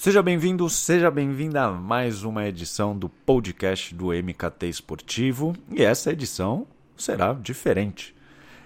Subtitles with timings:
[0.00, 6.10] Seja bem-vindo, seja bem-vinda a mais uma edição do podcast do MKT Esportivo e essa
[6.10, 8.16] edição será diferente.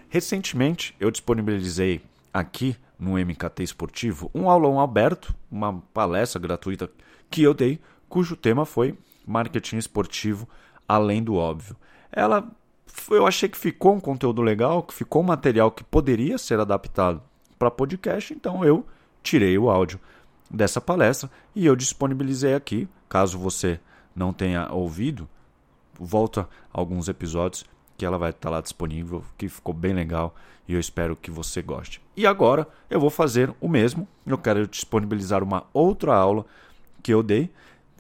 [0.09, 2.03] Recentemente eu disponibilizei
[2.33, 6.89] aqui no MKT Esportivo um aulão aberto, uma palestra gratuita
[7.29, 8.97] que eu dei, cujo tema foi
[9.27, 10.49] marketing esportivo
[10.87, 11.77] além do óbvio.
[12.13, 12.49] Ela
[13.11, 17.21] eu achei que ficou um conteúdo legal, que ficou um material que poderia ser adaptado
[17.59, 18.87] para podcast, então eu
[19.21, 19.99] tirei o áudio
[20.51, 22.89] dessa palestra e eu disponibilizei aqui.
[23.09, 23.81] Caso você
[24.15, 25.29] não tenha ouvido,
[25.99, 27.65] volta alguns episódios
[27.97, 30.35] que ela vai estar lá disponível, que ficou bem legal
[30.67, 32.01] e eu espero que você goste.
[32.17, 34.09] E agora eu vou fazer o mesmo.
[34.27, 36.45] Eu quero disponibilizar uma outra aula
[37.03, 37.51] que eu dei.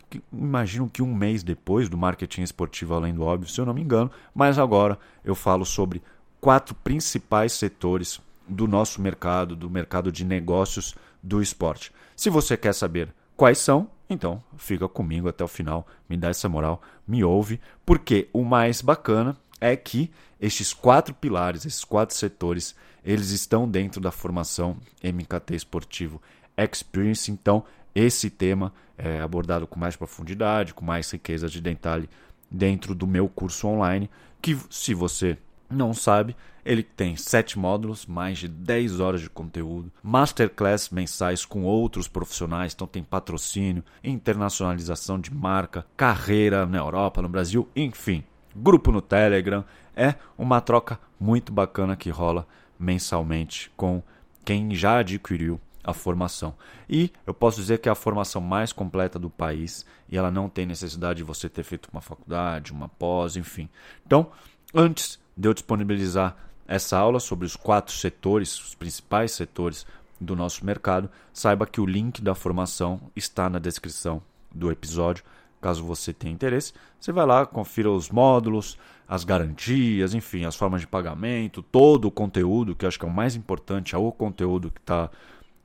[0.08, 3.74] Que, imagino que um mês depois do marketing esportivo além do óbvio, se eu não
[3.74, 6.02] me engano, mas agora eu falo sobre
[6.40, 11.92] quatro principais setores do nosso mercado, do mercado de negócios do esporte.
[12.16, 16.48] Se você quer saber quais são, então fica comigo até o final, me dá essa
[16.48, 22.74] moral, me ouve, porque o mais bacana é que estes quatro pilares, esses quatro setores,
[23.04, 26.20] eles estão dentro da formação MKT Esportivo
[26.56, 27.30] Experience.
[27.30, 32.08] Então, esse tema é abordado com mais profundidade, com mais riqueza de detalhe
[32.50, 35.38] dentro do meu curso online, que se você
[35.74, 41.64] não sabe, ele tem sete módulos, mais de 10 horas de conteúdo, masterclass mensais com
[41.64, 48.24] outros profissionais, então tem patrocínio, internacionalização de marca, carreira na Europa, no Brasil, enfim,
[48.56, 49.64] grupo no Telegram.
[49.94, 52.46] É uma troca muito bacana que rola
[52.78, 54.02] mensalmente com
[54.44, 56.54] quem já adquiriu a formação.
[56.88, 60.48] E eu posso dizer que é a formação mais completa do país e ela não
[60.48, 63.68] tem necessidade de você ter feito uma faculdade, uma pós, enfim.
[64.04, 64.30] Então,
[64.74, 66.36] antes de eu disponibilizar
[66.66, 69.86] essa aula sobre os quatro setores, os principais setores
[70.20, 75.24] do nosso mercado, saiba que o link da formação está na descrição do episódio.
[75.60, 80.82] Caso você tenha interesse, você vai lá, confira os módulos, as garantias, enfim, as formas
[80.82, 84.12] de pagamento, todo o conteúdo, que eu acho que é o mais importante, é o
[84.12, 85.10] conteúdo que, tá,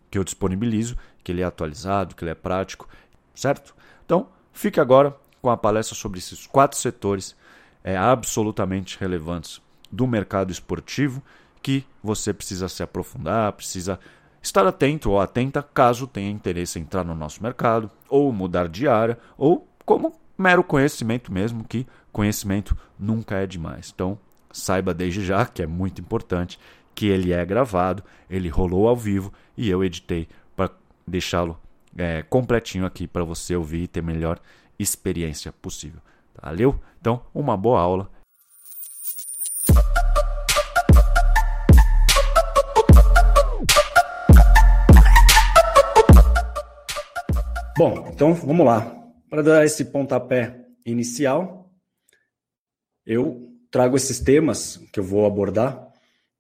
[0.10, 2.88] que eu disponibilizo, que ele é atualizado, que ele é prático,
[3.36, 3.76] certo?
[4.06, 7.36] Então, fique agora com a palestra sobre esses quatro setores
[7.84, 9.62] é, absolutamente relevantes
[9.92, 11.22] do mercado esportivo
[11.62, 14.00] que você precisa se aprofundar, precisa
[14.42, 18.88] estar atento ou atenta caso tenha interesse em entrar no nosso mercado, ou mudar de
[18.88, 23.92] área, ou como mero conhecimento mesmo, que conhecimento nunca é demais.
[23.94, 24.18] Então,
[24.52, 26.60] saiba desde já que é muito importante
[26.96, 30.72] que ele é gravado, ele rolou ao vivo e eu editei para
[31.06, 31.60] deixá-lo
[31.98, 34.40] é, completinho aqui para você ouvir e ter a melhor
[34.78, 36.00] experiência possível.
[36.42, 36.80] Valeu?
[37.00, 38.10] Então, uma boa aula
[47.80, 48.94] Bom, então vamos lá.
[49.30, 51.72] Para dar esse pontapé inicial,
[53.06, 55.88] eu trago esses temas que eu vou abordar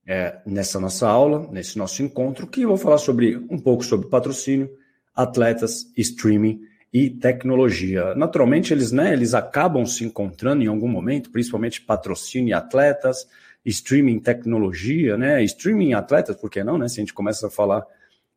[0.05, 4.09] é, nessa nossa aula, nesse nosso encontro, que eu vou falar sobre um pouco sobre
[4.09, 4.69] patrocínio,
[5.15, 6.59] atletas, streaming
[6.91, 8.13] e tecnologia.
[8.15, 13.25] Naturalmente, eles, né, eles acabam se encontrando em algum momento, principalmente patrocínio e atletas,
[13.63, 15.41] streaming tecnologia, né?
[15.45, 16.89] Streaming atletas, por que não, né?
[16.89, 17.85] Se a gente começa a falar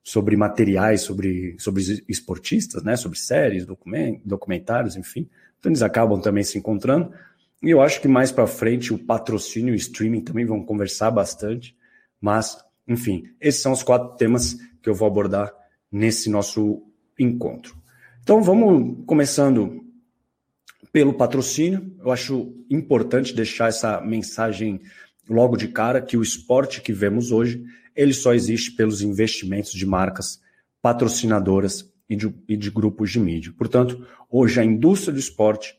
[0.03, 2.97] sobre materiais, sobre, sobre esportistas, né?
[2.97, 3.67] Sobre séries,
[4.25, 5.29] documentários, enfim.
[5.59, 7.13] Então eles acabam também se encontrando.
[7.63, 11.11] E eu acho que mais para frente o patrocínio e o streaming também vão conversar
[11.11, 11.77] bastante.
[12.21, 15.53] Mas, enfim, esses são os quatro temas que eu vou abordar
[15.91, 16.83] nesse nosso
[17.19, 17.77] encontro.
[18.23, 19.85] Então vamos começando
[20.93, 21.95] pelo patrocínio.
[22.01, 24.81] Eu acho importante deixar essa mensagem
[25.29, 29.87] logo de cara que o esporte que vemos hoje ele só existe pelos investimentos de
[29.87, 30.41] marcas
[30.81, 33.53] patrocinadoras e de, e de grupos de mídia.
[33.57, 35.77] Portanto, hoje a indústria do esporte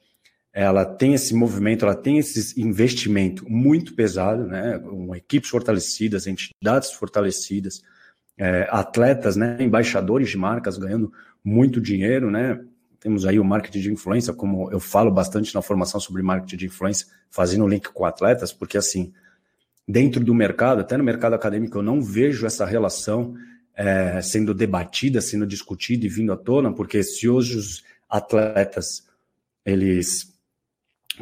[0.53, 4.77] ela tem esse movimento, ela tem esse investimento muito pesado, né?
[4.77, 7.81] Com equipes fortalecidas, entidades fortalecidas,
[8.37, 9.57] é, atletas, né?
[9.59, 11.11] Embaixadores de marcas ganhando
[11.43, 12.63] muito dinheiro, né?
[12.99, 16.65] Temos aí o marketing de influência, como eu falo bastante na formação sobre marketing de
[16.67, 19.11] influência, fazendo link com atletas, porque assim,
[19.87, 23.35] dentro do mercado, até no mercado acadêmico, eu não vejo essa relação
[23.75, 29.07] é, sendo debatida, sendo discutida e vindo à tona, porque se hoje os atletas
[29.65, 30.33] eles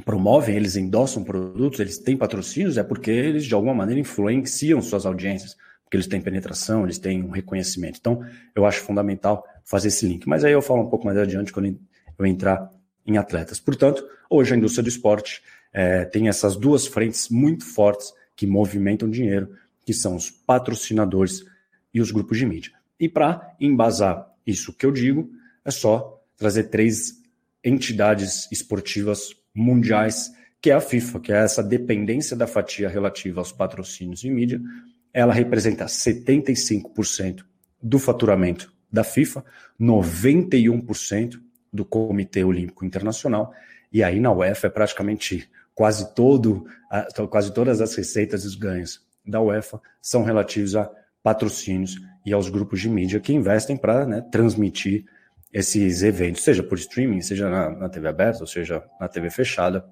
[0.06, 5.06] promovem, eles endossam produtos, eles têm patrocínios, é porque eles de alguma maneira influenciam suas
[5.06, 7.98] audiências, porque eles têm penetração, eles têm um reconhecimento.
[8.00, 8.24] Então,
[8.56, 10.28] eu acho fundamental fazer esse link.
[10.28, 11.78] Mas aí eu falo um pouco mais adiante quando
[12.18, 12.70] eu entrar
[13.06, 13.60] em atletas.
[13.60, 15.42] Portanto, hoje a indústria do esporte
[15.74, 19.56] é, tem essas duas frentes muito fortes que movimentam dinheiro,
[19.86, 21.46] que são os patrocinadores
[21.94, 22.72] e os grupos de mídia.
[23.00, 25.30] E para embasar isso que eu digo,
[25.66, 27.22] é só trazer três
[27.64, 30.32] entidades esportivas mundiais,
[30.62, 34.62] que é a FIFA, que é essa dependência da fatia relativa aos patrocínios e mídia.
[35.14, 37.44] Ela representa 75%
[37.82, 39.44] do faturamento da FIFA,
[39.80, 41.40] 91%
[41.72, 43.54] do Comitê Olímpico Internacional,
[43.92, 46.66] e aí na UEFA é praticamente quase todo,
[47.30, 50.90] quase todas as receitas e os ganhos da UEFA são relativos a
[51.24, 51.96] patrocínios
[52.26, 55.06] e aos grupos de mídia que investem para né, transmitir
[55.54, 59.86] esses eventos, seja por streaming, seja na, na, TV aberta, ou seja na TV fechada.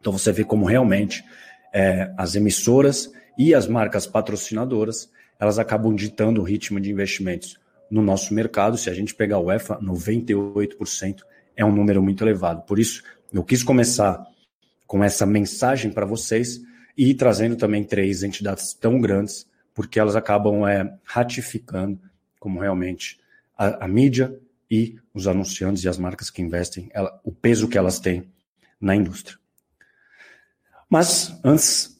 [0.00, 1.24] Então você vê como realmente
[1.72, 5.10] é, as emissoras e as marcas patrocinadoras
[5.40, 7.58] elas acabam ditando o ritmo de investimentos
[7.90, 8.76] no nosso mercado.
[8.78, 11.16] Se a gente pegar o UEFA, 98%
[11.56, 12.62] é um número muito elevado.
[12.62, 14.24] Por isso, eu quis começar
[14.92, 16.60] com essa mensagem para vocês
[16.94, 21.98] e trazendo também três entidades tão grandes, porque elas acabam é, ratificando
[22.38, 23.18] como realmente
[23.56, 24.38] a, a, mídia
[24.70, 28.30] e os anunciantes e as marcas que investem, ela, o peso que elas têm
[28.78, 29.38] na indústria.
[30.90, 31.98] Mas antes,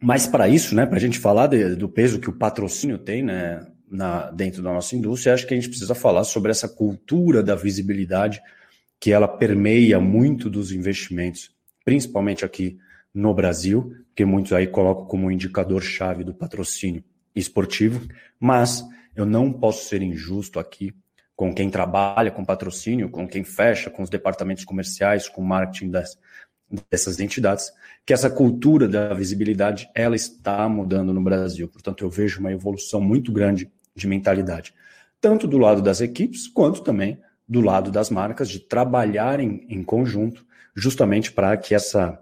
[0.00, 3.22] mais para isso, né, para a gente falar de, do peso que o patrocínio tem
[3.22, 7.42] né, na, dentro da nossa indústria, acho que a gente precisa falar sobre essa cultura
[7.42, 8.40] da visibilidade
[8.98, 11.57] que ela permeia muito dos investimentos,
[11.88, 12.78] principalmente aqui
[13.14, 17.02] no Brasil, que muitos aí colocam como indicador-chave do patrocínio
[17.34, 18.06] esportivo,
[18.38, 18.84] mas
[19.16, 20.94] eu não posso ser injusto aqui
[21.34, 25.88] com quem trabalha com patrocínio, com quem fecha, com os departamentos comerciais, com o marketing
[25.88, 26.18] das,
[26.90, 27.72] dessas entidades,
[28.04, 31.68] que essa cultura da visibilidade ela está mudando no Brasil.
[31.68, 34.74] Portanto, eu vejo uma evolução muito grande de mentalidade,
[35.22, 37.18] tanto do lado das equipes quanto também
[37.48, 42.18] do lado das marcas de trabalharem em conjunto, justamente para que essa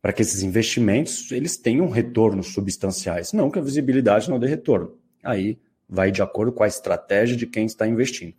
[0.00, 4.98] para que esses investimentos eles tenham retornos substanciais, não que a visibilidade não dê retorno.
[5.22, 5.58] Aí
[5.88, 8.34] vai de acordo com a estratégia de quem está investindo.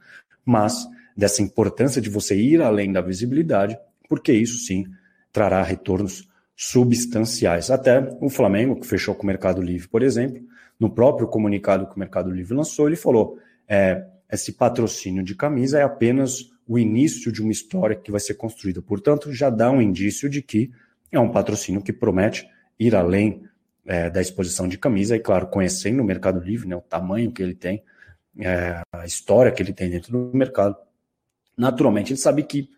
[0.45, 0.87] Mas
[1.17, 4.85] dessa importância de você ir além da visibilidade, porque isso sim
[5.31, 7.71] trará retornos substanciais.
[7.71, 10.41] Até o Flamengo, que fechou com o Mercado Livre, por exemplo,
[10.79, 15.79] no próprio comunicado que o Mercado Livre lançou, ele falou: é, esse patrocínio de camisa
[15.79, 18.81] é apenas o início de uma história que vai ser construída.
[18.81, 20.71] Portanto, já dá um indício de que
[21.11, 23.43] é um patrocínio que promete ir além
[23.85, 27.41] é, da exposição de camisa, e claro, conhecendo o Mercado Livre, né, o tamanho que
[27.41, 27.83] ele tem,
[28.39, 30.75] é, a história que ele tem dentro do mercado,
[31.55, 32.69] naturalmente ele sabe que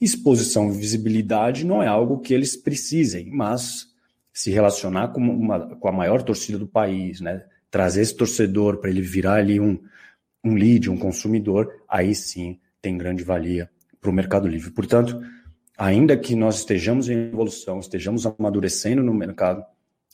[0.00, 3.86] exposição e visibilidade não é algo que eles precisem, mas
[4.32, 8.90] se relacionar com, uma, com a maior torcida do país, né, trazer esse torcedor para
[8.90, 9.80] ele virar ali um,
[10.44, 13.68] um lead, um consumidor, aí sim tem grande valia
[14.00, 14.70] para o Mercado Livre.
[14.70, 15.20] Portanto,
[15.76, 19.64] ainda que nós estejamos em evolução, estejamos amadurecendo no mercado,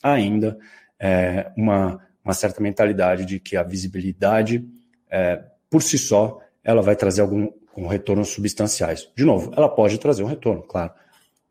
[0.01, 0.57] ainda
[0.99, 4.67] é, uma, uma certa mentalidade de que a visibilidade,
[5.07, 9.07] é, por si só, ela vai trazer algum um retornos substanciais.
[9.15, 10.93] De novo, ela pode trazer um retorno, claro,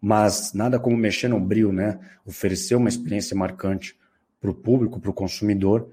[0.01, 2.01] mas nada como mexer no brilho, né?
[2.27, 3.97] Oferecer uma experiência marcante
[4.41, 5.89] para o público, para o consumidor,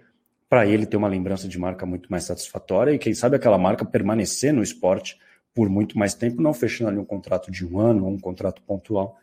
[0.50, 3.86] para ele ter uma lembrança de marca muito mais satisfatória e quem sabe aquela marca
[3.86, 5.18] permanecer no esporte
[5.54, 8.62] por muito mais tempo, não fechando ali um contrato de um ano ou um contrato
[8.63, 9.18] pontual,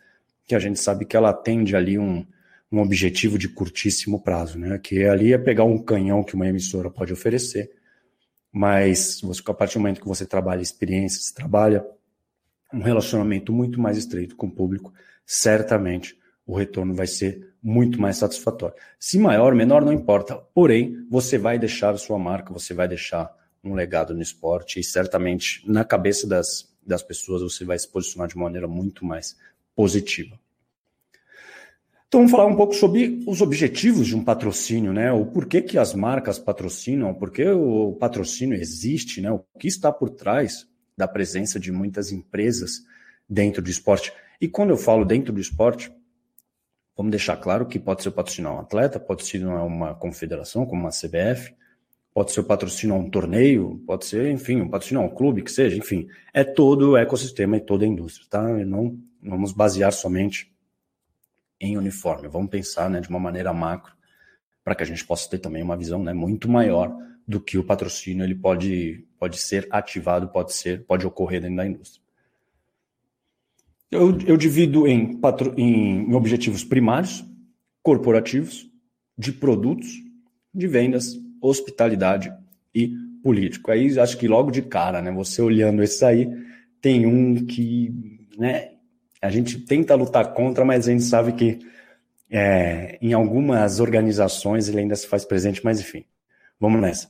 [0.44, 2.24] que a gente sabe que ela atende ali um,
[2.70, 4.78] um objetivo de curtíssimo prazo, né?
[4.78, 7.72] Que ali é pegar um canhão que uma emissora pode oferecer,
[8.52, 11.84] mas você, a partir do momento que você trabalha experiências, trabalha
[12.72, 14.92] um relacionamento muito mais estreito com o público,
[15.24, 18.76] certamente o retorno vai ser muito mais satisfatório.
[18.98, 20.36] Se maior, menor, não importa.
[20.54, 23.34] Porém, você vai deixar sua marca, você vai deixar
[23.64, 28.28] um legado no esporte e certamente na cabeça das, das pessoas você vai se posicionar
[28.28, 29.36] de maneira muito mais
[29.74, 30.38] positiva.
[32.06, 35.10] Então vamos falar um pouco sobre os objetivos de um patrocínio, né?
[35.10, 39.30] O porquê que as marcas patrocinam, por que o patrocínio existe, né?
[39.32, 42.84] O que está por trás da presença de muitas empresas
[43.28, 44.12] dentro do esporte.
[44.40, 45.92] E quando eu falo dentro do esporte,
[46.96, 50.64] Vamos deixar claro que pode ser o patrocínio a um atleta, pode ser uma confederação,
[50.64, 51.54] como uma CBF,
[52.14, 55.42] pode ser o patrocínio a um torneio, pode ser, enfim, um patrocínio a um clube,
[55.42, 58.42] que seja, enfim, é todo o ecossistema e toda a indústria, tá?
[58.42, 60.50] Não vamos basear somente
[61.60, 63.92] em uniforme, vamos pensar né, de uma maneira macro,
[64.64, 66.96] para que a gente possa ter também uma visão né, muito maior
[67.28, 71.66] do que o patrocínio ele pode, pode ser ativado, pode ser, pode ocorrer dentro da
[71.66, 72.05] indústria.
[73.90, 77.24] Eu, eu divido em, patro, em, objetivos primários,
[77.82, 78.68] corporativos,
[79.16, 79.88] de produtos,
[80.52, 82.32] de vendas, hospitalidade
[82.74, 83.70] e político.
[83.70, 85.10] Aí acho que logo de cara, né?
[85.12, 86.28] Você olhando esse aí,
[86.80, 87.92] tem um que
[88.36, 88.72] né,
[89.22, 91.58] a gente tenta lutar contra, mas a gente sabe que
[92.30, 96.04] é, em algumas organizações ele ainda se faz presente, mas enfim,
[96.58, 97.08] vamos nessa.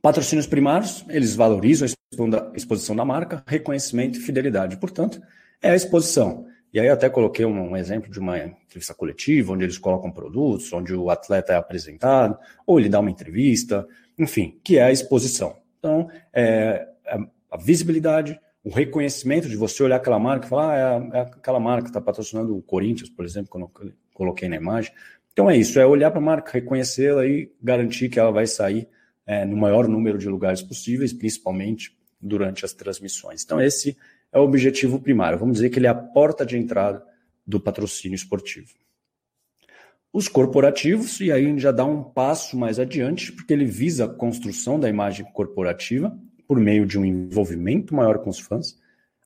[0.00, 4.76] Patrocínios primários, eles valorizam a exposição da marca, reconhecimento e fidelidade.
[4.76, 5.22] Portanto,
[5.62, 6.46] é a exposição.
[6.72, 10.94] E aí até coloquei um, exemplo de uma entrevista coletiva, onde eles colocam produtos, onde
[10.94, 13.86] o atleta é apresentado, ou ele dá uma entrevista,
[14.18, 15.56] enfim, que é a exposição.
[15.78, 17.18] Então, é, é
[17.50, 21.60] a visibilidade, o reconhecimento de você olhar aquela marca e falar, ah, é, é aquela
[21.60, 24.92] marca que está patrocinando o Corinthians, por exemplo, quando eu coloquei na imagem.
[25.32, 28.88] Então é isso, é olhar para a marca, reconhecê-la e garantir que ela vai sair
[29.26, 33.42] é, no maior número de lugares possíveis, principalmente durante as transmissões.
[33.42, 33.96] Então esse
[34.32, 35.38] é o objetivo primário.
[35.38, 37.04] Vamos dizer que ele é a porta de entrada
[37.46, 38.68] do patrocínio esportivo.
[40.12, 44.78] Os corporativos, e aí já dá um passo mais adiante, porque ele visa a construção
[44.78, 48.78] da imagem corporativa por meio de um envolvimento maior com os fãs,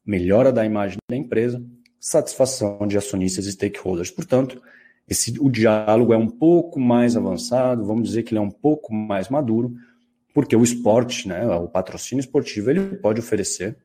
[0.04, 1.64] melhora da imagem da empresa,
[1.98, 4.12] satisfação de acionistas e stakeholders.
[4.12, 4.62] Portanto,
[5.08, 8.94] esse, o diálogo é um pouco mais avançado, vamos dizer que ele é um pouco
[8.94, 9.74] mais maduro,
[10.32, 13.76] porque o esporte, né, o patrocínio esportivo, ele pode oferecer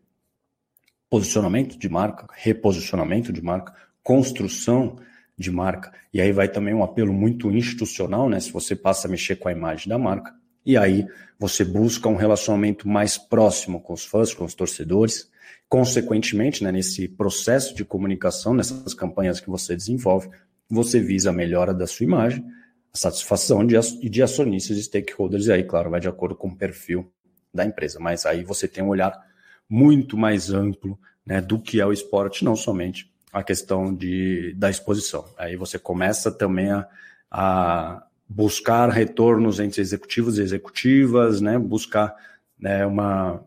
[1.12, 4.96] posicionamento de marca, reposicionamento de marca, construção
[5.38, 5.92] de marca.
[6.14, 8.40] E aí vai também um apelo muito institucional, né?
[8.40, 10.34] Se você passa a mexer com a imagem da marca.
[10.66, 11.06] E aí
[11.38, 15.30] você busca um relacionamento mais próximo com os fãs, com os torcedores.
[15.68, 20.30] Consequentemente, né, nesse processo de comunicação, nessas campanhas que você desenvolve,
[20.70, 22.46] você visa a melhora da sua imagem,
[22.94, 23.76] a satisfação de,
[24.10, 27.12] de acionistas e stakeholders, e aí, claro, vai de acordo com o perfil
[27.54, 28.00] da empresa.
[28.00, 29.31] Mas aí você tem um olhar
[29.72, 34.70] muito mais amplo né, do que é o esporte, não somente a questão de, da
[34.70, 35.24] exposição.
[35.38, 36.86] Aí você começa também a,
[37.32, 42.14] a buscar retornos entre executivos e executivas, né, buscar
[42.60, 43.42] né, uma,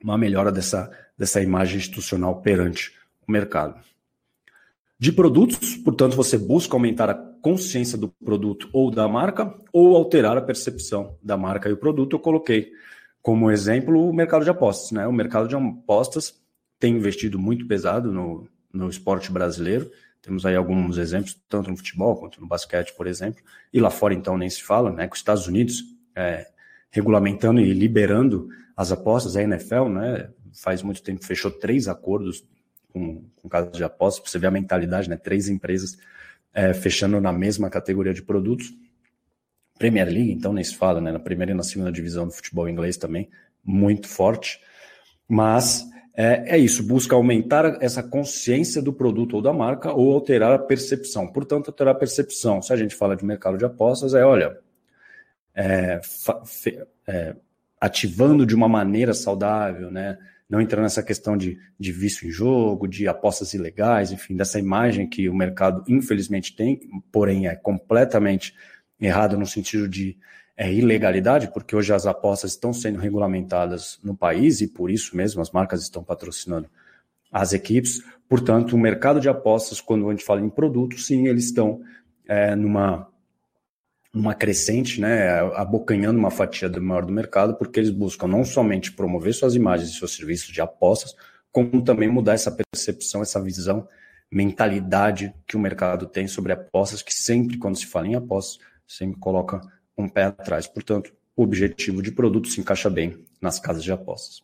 [0.00, 0.88] uma melhora dessa,
[1.18, 2.92] dessa imagem institucional perante
[3.26, 3.80] o mercado.
[4.96, 10.36] De produtos, portanto, você busca aumentar a consciência do produto ou da marca, ou alterar
[10.36, 12.14] a percepção da marca e o produto.
[12.14, 12.70] Eu coloquei
[13.22, 14.90] como exemplo o mercado de apostas.
[14.92, 15.06] Né?
[15.06, 16.40] O mercado de apostas
[16.78, 19.90] tem investido muito pesado no, no esporte brasileiro,
[20.22, 23.42] temos aí alguns exemplos, tanto no futebol quanto no basquete, por exemplo.
[23.72, 25.06] E lá fora, então, nem se fala, né?
[25.06, 25.82] Com os Estados Unidos
[26.14, 26.46] é,
[26.90, 30.30] regulamentando e liberando as apostas, a NFL, né?
[30.52, 32.44] Faz muito tempo fechou três acordos
[32.88, 35.16] com, com casos de apostas, para você ver a mentalidade, né?
[35.16, 35.96] Três empresas
[36.52, 38.74] é, fechando na mesma categoria de produtos.
[39.80, 41.10] Premier League, então, nem se fala, né?
[41.10, 43.30] Na primeira e na segunda divisão do futebol inglês também,
[43.64, 44.60] muito forte.
[45.26, 50.52] Mas é, é, isso, busca aumentar essa consciência do produto ou da marca ou alterar
[50.52, 51.26] a percepção.
[51.26, 52.60] Portanto, alterar a percepção.
[52.60, 54.58] Se a gente fala de mercado de apostas, é, olha,
[55.54, 55.98] é,
[57.06, 57.34] é,
[57.80, 60.18] ativando de uma maneira saudável, né?
[60.46, 65.08] não entrando nessa questão de, de vício em jogo, de apostas ilegais, enfim, dessa imagem
[65.08, 68.52] que o mercado infelizmente tem, porém é completamente
[69.00, 70.16] errado no sentido de
[70.56, 75.40] é, ilegalidade, porque hoje as apostas estão sendo regulamentadas no país e por isso mesmo
[75.40, 76.68] as marcas estão patrocinando
[77.32, 78.02] as equipes.
[78.28, 81.80] Portanto, o mercado de apostas, quando a gente fala em produtos, sim, eles estão
[82.28, 83.08] é, numa,
[84.12, 88.92] numa crescente, né, abocanhando uma fatia do maior do mercado, porque eles buscam não somente
[88.92, 91.14] promover suas imagens e seus serviços de apostas,
[91.50, 93.88] como também mudar essa percepção, essa visão,
[94.30, 98.58] mentalidade que o mercado tem sobre apostas, que sempre, quando se fala em apostas,
[98.90, 99.60] sempre coloca
[99.96, 100.66] um pé atrás.
[100.66, 104.42] Portanto, o objetivo de produto se encaixa bem nas casas de apostas.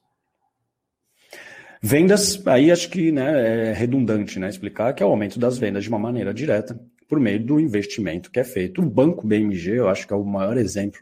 [1.82, 5.84] Vendas, aí acho que né, é redundante né, explicar que é o aumento das vendas
[5.84, 8.80] de uma maneira direta por meio do investimento que é feito.
[8.80, 11.00] O Banco BMG, eu acho que é o maior exemplo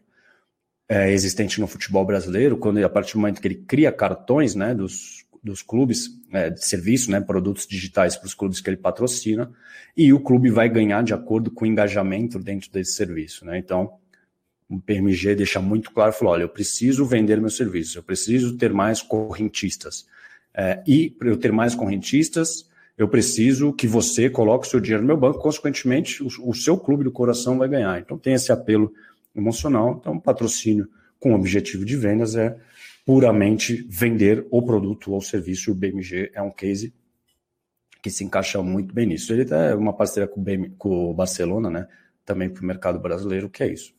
[0.88, 4.74] é, existente no futebol brasileiro, quando a partir do momento que ele cria cartões né,
[4.74, 9.52] dos, dos clubes é, de serviço, né, produtos digitais para os clubes que ele patrocina,
[9.94, 13.44] e o clube vai ganhar de acordo com o engajamento dentro desse serviço.
[13.44, 13.58] Né?
[13.58, 13.92] Então,
[14.68, 18.72] o PMG deixa muito claro, falou, olha, eu preciso vender meu serviço, eu preciso ter
[18.72, 20.06] mais correntistas.
[20.54, 25.02] É, e para eu ter mais correntistas, eu preciso que você coloque o seu dinheiro
[25.02, 28.00] no meu banco, consequentemente, o, o seu clube do coração vai ganhar.
[28.00, 28.92] Então tem esse apelo
[29.36, 29.98] emocional.
[30.00, 30.88] Então, patrocínio
[31.20, 32.56] com objetivo de vendas é
[33.04, 35.70] puramente vender o produto ou serviço.
[35.70, 36.94] O BMG é um case
[38.02, 39.32] que se encaixa muito bem nisso.
[39.32, 41.88] Ele é uma parceria com o, BM, com o Barcelona, né?
[42.24, 43.94] Também para o mercado brasileiro, que é isso.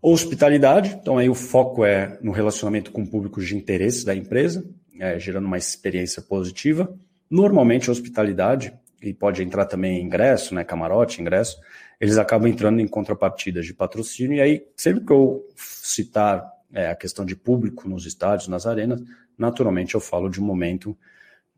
[0.00, 4.64] Hospitalidade, então aí o foco é no relacionamento com públicos de interesse da empresa,
[5.00, 6.94] é, gerando uma experiência positiva.
[7.28, 11.58] Normalmente, hospitalidade, e pode entrar também ingresso, né, camarote, ingresso,
[12.00, 16.96] eles acabam entrando em contrapartidas de patrocínio, e aí, sempre que eu citar é, a
[16.96, 19.00] questão de público nos estádios, nas arenas,
[19.38, 20.96] naturalmente eu falo de um momento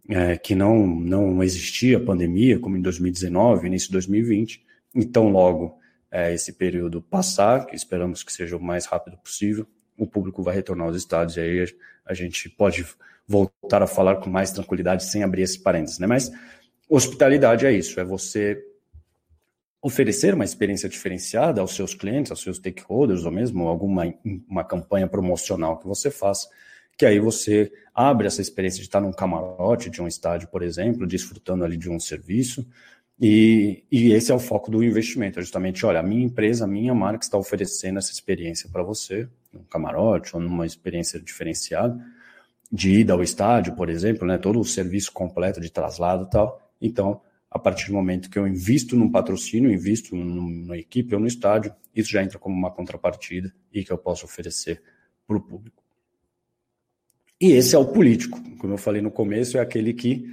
[0.08, 5.78] é, que não, não existia pandemia, como em 2019, início de 2020, então logo
[6.10, 9.66] é, esse período passar, que esperamos que seja o mais rápido possível,
[9.98, 11.66] o público vai retornar aos estádios e aí
[12.04, 12.86] a gente pode
[13.26, 16.06] voltar a falar com mais tranquilidade sem abrir esse parênteses, né?
[16.06, 16.30] Mas
[16.88, 18.62] hospitalidade é isso, é você
[19.86, 24.12] oferecer uma experiência diferenciada aos seus clientes, aos seus stakeholders, ou mesmo alguma
[24.48, 26.48] uma campanha promocional que você faça,
[26.98, 31.06] que aí você abre essa experiência de estar num camarote de um estádio, por exemplo,
[31.06, 32.66] desfrutando ali de um serviço,
[33.18, 36.68] e, e esse é o foco do investimento, é justamente, olha, a minha empresa, a
[36.68, 41.96] minha marca está oferecendo essa experiência para você, num camarote ou numa experiência diferenciada,
[42.72, 46.60] de ida ao estádio, por exemplo, né, todo o serviço completo de traslado e tal.
[46.82, 51.26] Então, a partir do momento que eu invisto num patrocínio, invisto numa equipe ou no
[51.26, 54.82] estádio, isso já entra como uma contrapartida e que eu posso oferecer
[55.26, 55.82] para o público.
[57.40, 60.32] E esse é o político, como eu falei no começo, é aquele que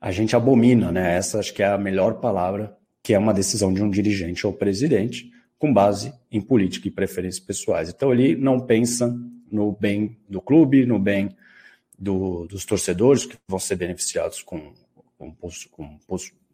[0.00, 1.16] a gente abomina, né?
[1.16, 4.52] Essa acho que é a melhor palavra, que é uma decisão de um dirigente ou
[4.52, 7.88] presidente com base em política e preferências pessoais.
[7.88, 9.16] Então ele não pensa
[9.50, 11.36] no bem do clube, no bem
[11.96, 14.72] do, dos torcedores que vão ser beneficiados com,
[15.16, 15.32] com,
[15.70, 15.98] com,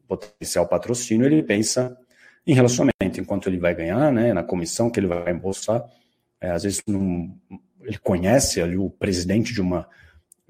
[0.08, 1.96] potencial patrocínio, ele pensa
[2.46, 5.84] em relacionamento, enquanto ele vai ganhar, né, na comissão que ele vai embolsar.
[6.40, 7.30] É, às vezes não,
[7.82, 9.86] ele conhece ali o presidente de uma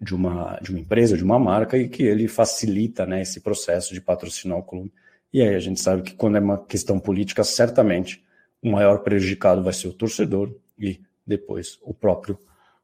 [0.01, 3.93] de uma, de uma empresa, de uma marca, e que ele facilita né, esse processo
[3.93, 4.93] de patrocinar o clube.
[5.33, 8.25] E aí a gente sabe que quando é uma questão política, certamente
[8.63, 12.39] o maior prejudicado vai ser o torcedor e depois o próprio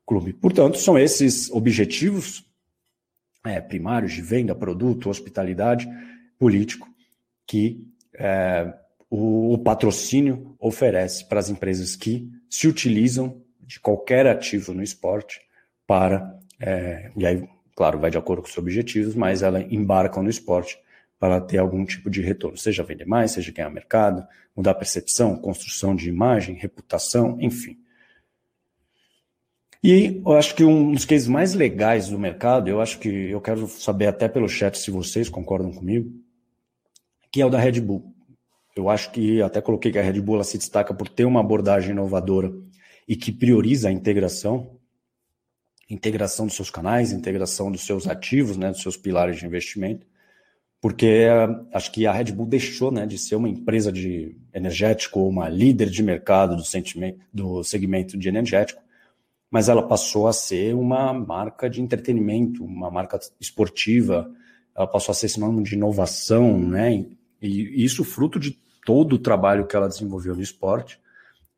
[0.05, 0.33] clube.
[0.33, 2.45] Portanto, são esses objetivos
[3.45, 5.89] é, primários de venda, produto, hospitalidade,
[6.45, 6.87] político,
[7.47, 7.83] que
[8.13, 8.71] é,
[9.09, 15.41] o, o patrocínio oferece para as empresas que se utilizam de qualquer ativo no esporte
[15.87, 20.29] para é, e aí, claro, vai de acordo com os objetivos, mas ela embarca no
[20.29, 20.79] esporte
[21.19, 25.97] para ter algum tipo de retorno, seja vender mais, seja ganhar mercado, mudar percepção, construção
[25.97, 27.79] de imagem, reputação, enfim.
[29.83, 33.41] E eu acho que um dos cases mais legais do mercado, eu acho que eu
[33.41, 36.24] quero saber até pelo chat se vocês concordam comigo,
[37.35, 38.15] que é o da Red Bull.
[38.77, 41.91] Eu acho que até coloquei que a Red Bull se destaca por ter uma abordagem
[41.91, 42.53] inovadora
[43.09, 44.79] e que prioriza a integração
[45.91, 50.07] integração dos seus canais, integração dos seus ativos, né, dos seus pilares de investimento,
[50.81, 51.27] porque
[51.73, 55.49] acho que a Red Bull deixou né, de ser uma empresa de energético ou uma
[55.49, 56.63] líder de mercado do,
[57.33, 58.81] do segmento de energético,
[59.51, 64.33] mas ela passou a ser uma marca de entretenimento, uma marca esportiva,
[64.73, 67.05] ela passou a ser sinônimo de inovação, né?
[67.47, 70.99] E isso fruto de todo o trabalho que ela desenvolveu no esporte,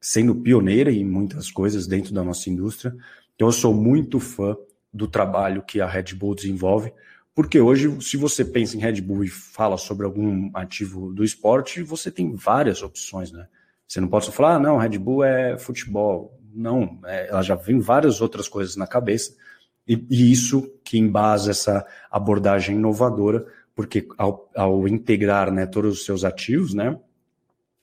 [0.00, 2.94] sendo pioneira em muitas coisas dentro da nossa indústria,
[3.36, 4.56] então, eu sou muito fã
[4.92, 6.92] do trabalho que a Red Bull desenvolve,
[7.34, 11.82] porque hoje, se você pensa em Red Bull e fala sobre algum ativo do esporte,
[11.82, 13.46] você tem várias opções, né?
[13.86, 16.40] Você não pode falar, ah, não, Red Bull é futebol.
[16.54, 19.36] Não, é, ela já vem várias outras coisas na cabeça,
[19.86, 23.46] e, e isso que embasa essa abordagem inovadora,
[23.76, 26.98] porque ao, ao integrar né, todos os seus ativos, né,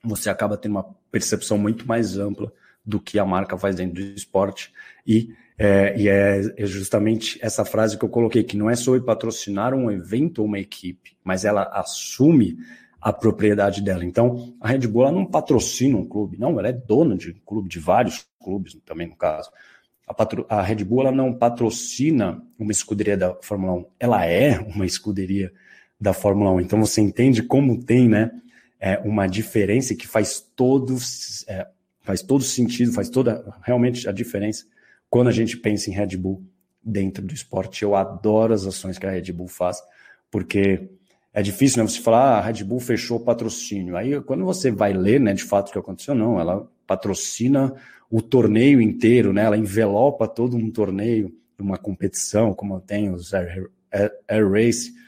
[0.03, 2.51] você acaba tendo uma percepção muito mais ampla
[2.83, 4.73] do que a marca faz dentro do esporte
[5.07, 9.01] e é, e é, é, justamente essa frase que eu coloquei, que não é sobre
[9.01, 12.57] patrocinar um evento ou uma equipe, mas ela assume
[12.99, 14.03] a propriedade dela.
[14.03, 17.69] Então, a Red Bull não patrocina um clube, não, ela é dona de um clube,
[17.69, 19.51] de vários clubes também no caso.
[20.07, 24.85] A, patro, a Red Bull não patrocina uma escuderia da Fórmula 1, ela é uma
[24.85, 25.53] escuderia
[26.03, 26.61] da Fórmula 1.
[26.61, 28.29] Então você entende como tem né,
[28.77, 30.97] é, uma diferença que faz todo,
[31.47, 31.65] é,
[32.01, 34.65] faz todo sentido, faz toda realmente a diferença
[35.09, 36.43] quando a gente pensa em Red Bull
[36.83, 37.83] dentro do esporte.
[37.83, 39.81] Eu adoro as ações que a Red Bull faz,
[40.29, 40.89] porque
[41.33, 43.95] é difícil né, você falar, ah, a Red Bull fechou o patrocínio.
[43.95, 47.73] Aí quando você vai ler, né, de fato o que aconteceu, não, ela patrocina
[48.11, 49.45] o torneio inteiro, né?
[49.45, 55.02] Ela envelopa todo um torneio, uma competição, como tem os Air, Air, Air Race.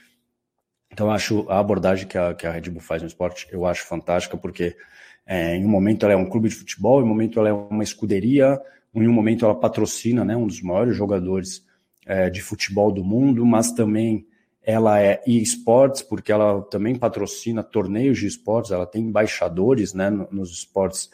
[0.95, 3.85] Então, acho a abordagem que a, que a Red Bull faz no esporte, eu acho
[3.85, 4.77] fantástica, porque
[5.25, 7.51] é, em um momento ela é um clube de futebol, em um momento ela é
[7.51, 8.57] uma escuderia,
[8.93, 11.65] em um momento ela patrocina né, um dos maiores jogadores
[12.05, 14.25] é, de futebol do mundo, mas também
[14.63, 20.49] ela é e-sports, porque ela também patrocina torneios de esportes, ela tem embaixadores né, nos
[20.49, 21.09] esportes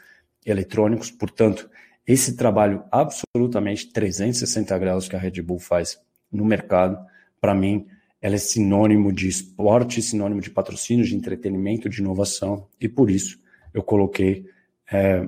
[0.46, 1.68] eletrônicos, portanto,
[2.06, 6.00] esse trabalho absolutamente 360 graus que a Red Bull faz
[6.32, 7.04] no mercado,
[7.42, 7.88] para mim,
[8.22, 13.40] ela é sinônimo de esporte, sinônimo de patrocínio, de entretenimento, de inovação, e por isso
[13.74, 14.46] eu coloquei
[14.92, 15.28] é,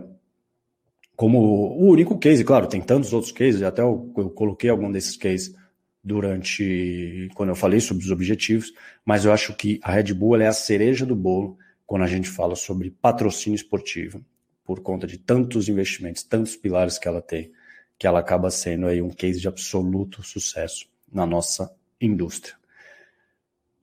[1.15, 5.15] como o único case, claro, tem tantos outros cases, até eu, eu coloquei algum desses
[5.15, 5.55] cases
[6.03, 8.73] durante quando eu falei sobre os objetivos,
[9.05, 12.27] mas eu acho que a Red Bull é a cereja do bolo quando a gente
[12.27, 14.23] fala sobre patrocínio esportivo.
[14.65, 17.51] por conta de tantos investimentos, tantos pilares que ela tem,
[17.99, 22.55] que ela acaba sendo aí um case de absoluto sucesso na nossa indústria.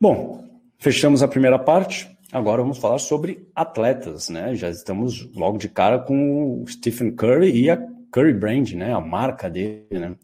[0.02, 2.10] Bom, fechamos a primeira parte.
[2.32, 4.54] Agora vamos falar sobre atletas, né?
[4.54, 7.76] Já estamos logo de cara com o Stephen Curry e a
[8.10, 8.94] Curry Brand, né?
[8.94, 10.16] A marca dele, né?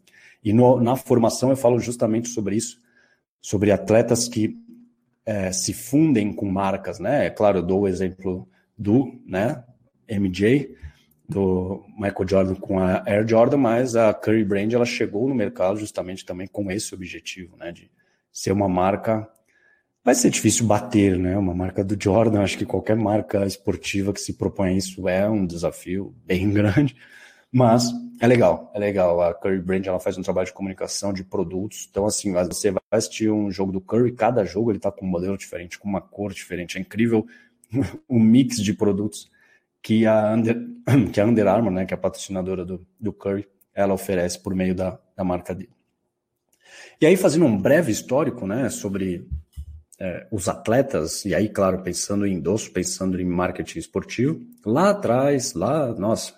[0.43, 2.81] E no, na formação eu falo justamente sobre isso,
[3.39, 4.57] sobre atletas que
[5.23, 7.27] é, se fundem com marcas, né?
[7.27, 9.63] É claro, eu dou o exemplo do, né?
[10.09, 10.75] MJ,
[11.29, 15.77] do Michael Jordan com a Air Jordan, mas a Curry Brand ela chegou no mercado
[15.77, 17.71] justamente também com esse objetivo, né?
[17.71, 17.91] De
[18.31, 19.29] ser uma marca
[20.07, 21.37] Vai ser difícil bater, né?
[21.37, 25.29] Uma marca do Jordan, acho que qualquer marca esportiva que se propõe a isso é
[25.29, 26.95] um desafio bem grande,
[27.51, 27.91] mas
[28.21, 29.19] é legal, é legal.
[29.21, 32.81] A Curry Brand ela faz um trabalho de comunicação de produtos, então assim, você vai
[32.89, 35.99] assistir um jogo do Curry, cada jogo ele tá com um modelo diferente, com uma
[35.99, 37.27] cor diferente, é incrível
[38.07, 39.29] o mix de produtos
[39.81, 40.57] que a Under,
[41.11, 44.55] que a Under Armour, né, que é a patrocinadora do, do Curry, ela oferece por
[44.55, 45.75] meio da, da marca dele.
[47.01, 49.27] E aí, fazendo um breve histórico né, sobre
[49.99, 55.53] é, os atletas, e aí, claro, pensando em endosso, pensando em marketing esportivo, lá atrás,
[55.53, 56.33] lá, nossa,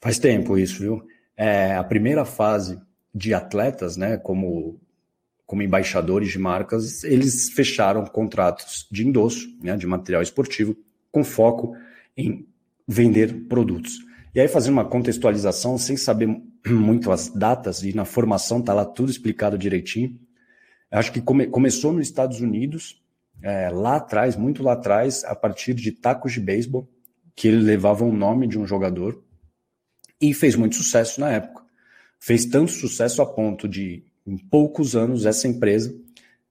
[0.00, 1.06] faz tempo isso, viu?
[1.36, 2.80] É, a primeira fase
[3.14, 4.80] de atletas, né, como,
[5.46, 10.76] como embaixadores de marcas, eles fecharam contratos de endosso, né, de material esportivo,
[11.12, 11.76] com foco
[12.16, 12.46] em
[12.86, 13.98] vender produtos.
[14.34, 16.28] E aí, fazendo uma contextualização, sem saber
[16.68, 20.18] muito as datas, e na formação tá lá tudo explicado direitinho,
[20.90, 23.00] Acho que come, começou nos Estados Unidos,
[23.42, 26.88] é, lá atrás, muito lá atrás, a partir de tacos de beisebol,
[27.34, 29.22] que ele levava o nome de um jogador,
[30.20, 31.62] e fez muito sucesso na época.
[32.18, 35.94] Fez tanto sucesso a ponto de, em poucos anos, essa empresa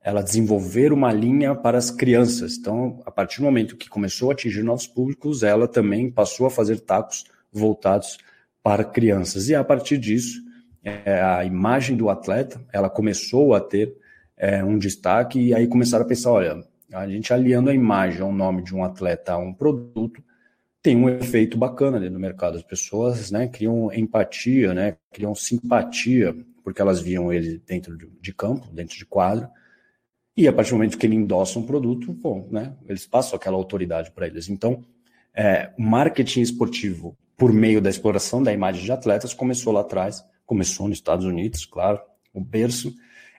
[0.01, 2.57] ela desenvolver uma linha para as crianças.
[2.57, 6.49] Então, a partir do momento que começou a atingir novos públicos, ela também passou a
[6.49, 8.17] fazer tacos voltados
[8.63, 9.49] para crianças.
[9.49, 10.41] E a partir disso,
[10.83, 13.95] é, a imagem do atleta ela começou a ter
[14.39, 18.31] é, um destaque, e aí começaram a pensar: olha, a gente aliando a imagem ao
[18.31, 20.23] nome de um atleta a um produto
[20.81, 22.57] tem um efeito bacana dentro do mercado.
[22.57, 28.67] As pessoas né, criam empatia, né, criam simpatia, porque elas viam ele dentro de campo,
[28.71, 29.49] dentro de quadro.
[30.37, 33.57] E a partir do momento que ele endossa um produto, bom, né, eles passam aquela
[33.57, 34.47] autoridade para eles.
[34.47, 34.83] Então,
[35.35, 40.23] é, o marketing esportivo, por meio da exploração da imagem de atletas, começou lá atrás,
[40.45, 41.99] começou nos Estados Unidos, claro,
[42.33, 42.93] o berço,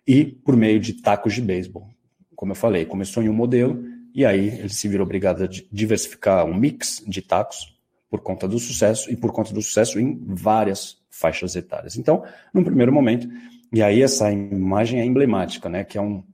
[0.07, 1.89] e por meio de tacos de beisebol.
[2.35, 3.85] Como eu falei, começou em um modelo
[4.15, 8.59] e aí ele se virou obrigado a diversificar um mix de tacos por conta do
[8.59, 11.97] sucesso e por conta do sucesso em várias faixas etárias.
[11.97, 13.29] Então, num primeiro momento,
[13.73, 16.25] e aí essa imagem é emblemática, né, que é um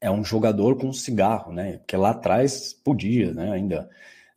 [0.00, 3.88] é um jogador com cigarro, né, que lá atrás podia, né, ainda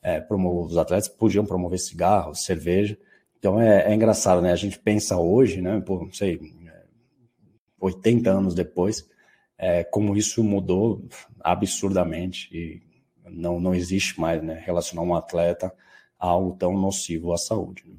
[0.01, 2.97] é, os atletas podiam promover cigarro, cerveja.
[3.37, 4.51] Então é, é engraçado, né?
[4.51, 5.81] A gente pensa hoje, né?
[5.85, 6.39] Pô, não sei,
[7.79, 9.07] 80 anos depois,
[9.57, 11.07] é, como isso mudou
[11.39, 12.81] absurdamente e
[13.29, 15.73] não, não existe mais né, relacionar um atleta
[16.19, 17.83] a algo tão nocivo à saúde.
[17.87, 17.95] Né?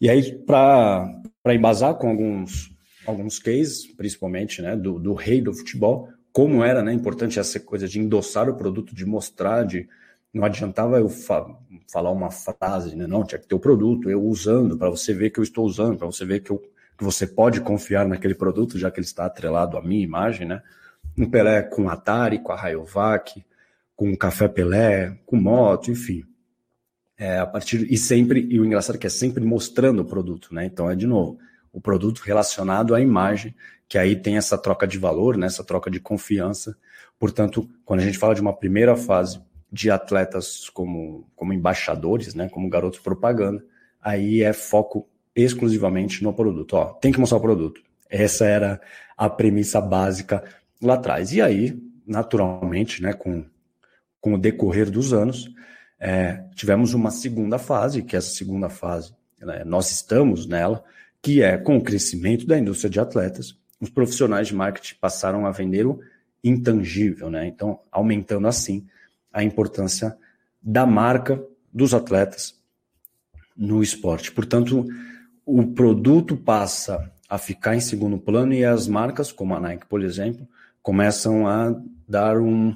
[0.00, 2.70] E aí, para embasar com alguns,
[3.06, 7.88] alguns cases, principalmente né, do, do rei do futebol, como era né, importante essa coisa
[7.88, 9.88] de endossar o produto, de mostrar, de
[10.32, 11.46] não adiantava eu fa
[11.92, 13.06] falar uma frase, né?
[13.06, 15.96] não, tinha que ter o produto, eu usando, para você ver que eu estou usando,
[15.96, 16.60] para você ver que eu
[16.96, 20.62] que você pode confiar naquele produto, já que ele está atrelado à minha imagem, né?
[21.16, 23.44] Um Pelé com Atari, com a Rayovac,
[23.96, 26.24] com o Café Pelé, com moto, enfim.
[27.16, 30.52] É, a partir e sempre e o engraçado é que é sempre mostrando o produto,
[30.52, 30.64] né?
[30.64, 31.38] Então é de novo
[31.72, 33.54] o produto relacionado à imagem,
[33.88, 35.46] que aí tem essa troca de valor, né?
[35.46, 36.76] Essa troca de confiança.
[37.18, 42.48] Portanto, quando a gente fala de uma primeira fase de atletas como como embaixadores, né?
[42.48, 43.64] Como garotos propaganda,
[44.00, 46.74] aí é foco exclusivamente no produto.
[46.74, 47.80] Ó, tem que mostrar o produto.
[48.08, 48.80] Essa era
[49.16, 50.44] a premissa básica
[50.80, 51.32] lá atrás.
[51.32, 53.44] E aí, naturalmente, né, com,
[54.20, 55.50] com o decorrer dos anos,
[55.98, 60.84] é, tivemos uma segunda fase, que essa segunda fase, né, nós estamos nela,
[61.22, 65.50] que é com o crescimento da indústria de atletas, os profissionais de marketing passaram a
[65.50, 66.00] vender o
[66.42, 67.46] intangível, né?
[67.46, 68.86] Então, aumentando assim
[69.32, 70.16] a importância
[70.62, 71.42] da marca
[71.72, 72.54] dos atletas
[73.56, 74.30] no esporte.
[74.30, 74.86] Portanto,
[75.46, 80.02] o produto passa a ficar em segundo plano e as marcas, como a Nike, por
[80.02, 80.46] exemplo,
[80.82, 81.74] começam a
[82.08, 82.74] dar um,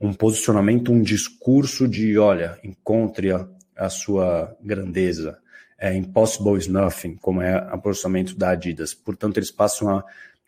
[0.00, 3.46] um posicionamento, um discurso de, olha, encontre a,
[3.76, 5.38] a sua grandeza.
[5.78, 8.92] É, impossible is nothing, como é o posicionamento da Adidas.
[8.92, 10.04] Portanto, eles passam a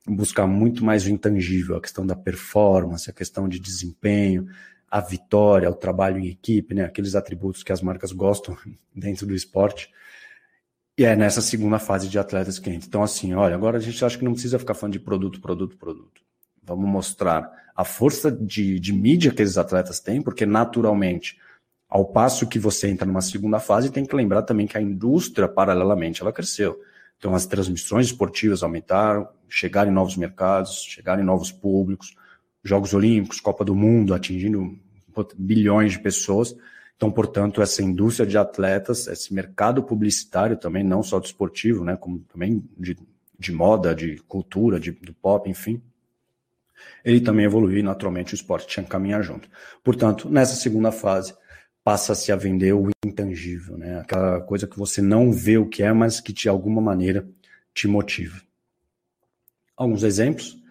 [0.07, 4.46] buscar muito mais o intangível, a questão da performance, a questão de desempenho,
[4.90, 6.85] a vitória, o trabalho em equipe, né?
[6.85, 8.57] Aqueles atributos que as marcas gostam
[8.94, 9.90] dentro do esporte.
[10.96, 12.87] E é nessa segunda fase de atletas que entra.
[12.87, 15.76] Então, assim, olha, agora a gente acha que não precisa ficar falando de produto, produto,
[15.76, 16.20] produto.
[16.62, 21.38] Vamos mostrar a força de, de mídia que esses atletas têm, porque naturalmente,
[21.88, 25.48] ao passo que você entra numa segunda fase, tem que lembrar também que a indústria,
[25.48, 26.78] paralelamente, ela cresceu.
[27.18, 32.14] Então, as transmissões esportivas aumentaram, chegaram em novos mercados, chegaram em novos públicos,
[32.64, 34.78] Jogos Olímpicos, Copa do Mundo, atingindo
[35.37, 36.55] bilhões de pessoas.
[36.96, 41.96] Então, portanto, essa indústria de atletas, esse mercado publicitário também, não só do esportivo, né,
[41.96, 42.96] como também de,
[43.38, 45.83] de moda, de cultura, de, do pop, enfim,
[47.05, 49.48] ele também evoluiu e naturalmente o esporte tinha que caminhar junto.
[49.83, 51.35] Portanto, nessa segunda fase,
[51.83, 55.92] passa-se a vender o intangível, né, aquela coisa que você não vê o que é,
[55.92, 57.28] mas que de alguma maneira
[57.74, 58.40] te motiva.
[59.76, 60.62] Alguns exemplos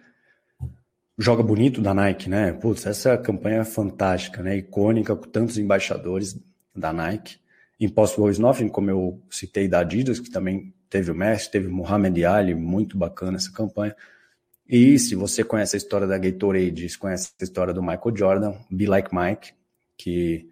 [1.18, 2.52] joga bonito da Nike, né?
[2.52, 4.56] Putz, essa campanha é fantástica, né?
[4.56, 6.38] Icônica, com tantos embaixadores
[6.74, 7.36] da Nike.
[7.78, 11.72] Impossible is Nothing, como eu citei da Adidas, que também teve o Messi, teve o
[11.72, 13.94] Muhammad Ali, muito bacana essa campanha.
[14.68, 18.54] E se você conhece a história da Gatorade, se conhece a história do Michael Jordan,
[18.70, 19.52] Be Like Mike,
[19.96, 20.48] que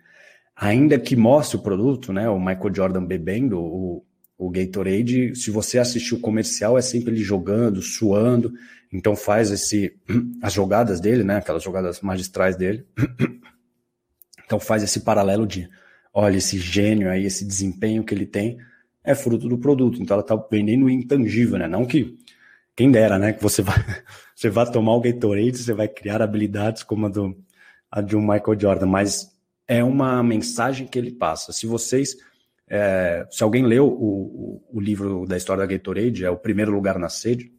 [0.56, 4.04] ainda que mostre o produto, né, o Michael Jordan bebendo o,
[4.40, 8.54] o Gatorade, se você assistir o comercial, é sempre ele jogando, suando,
[8.90, 9.94] então faz esse
[10.40, 12.86] as jogadas dele, né, aquelas jogadas magistrais dele.
[14.46, 15.70] Então faz esse paralelo de,
[16.12, 18.58] olha, esse gênio aí, esse desempenho que ele tem
[19.04, 20.02] é fruto do produto.
[20.02, 21.68] Então ela está vendendo intangível, né?
[21.68, 22.18] Não que
[22.74, 23.76] quem dera, né, que você vai
[24.34, 27.38] você vai tomar o Gatorade, você vai criar habilidades como a do
[27.88, 29.30] a de um Michael Jordan, mas
[29.68, 31.52] é uma mensagem que ele passa.
[31.52, 32.16] Se vocês
[32.70, 36.70] é, se alguém leu o, o, o livro da história da Gatorade, é o primeiro
[36.70, 37.52] lugar na sede,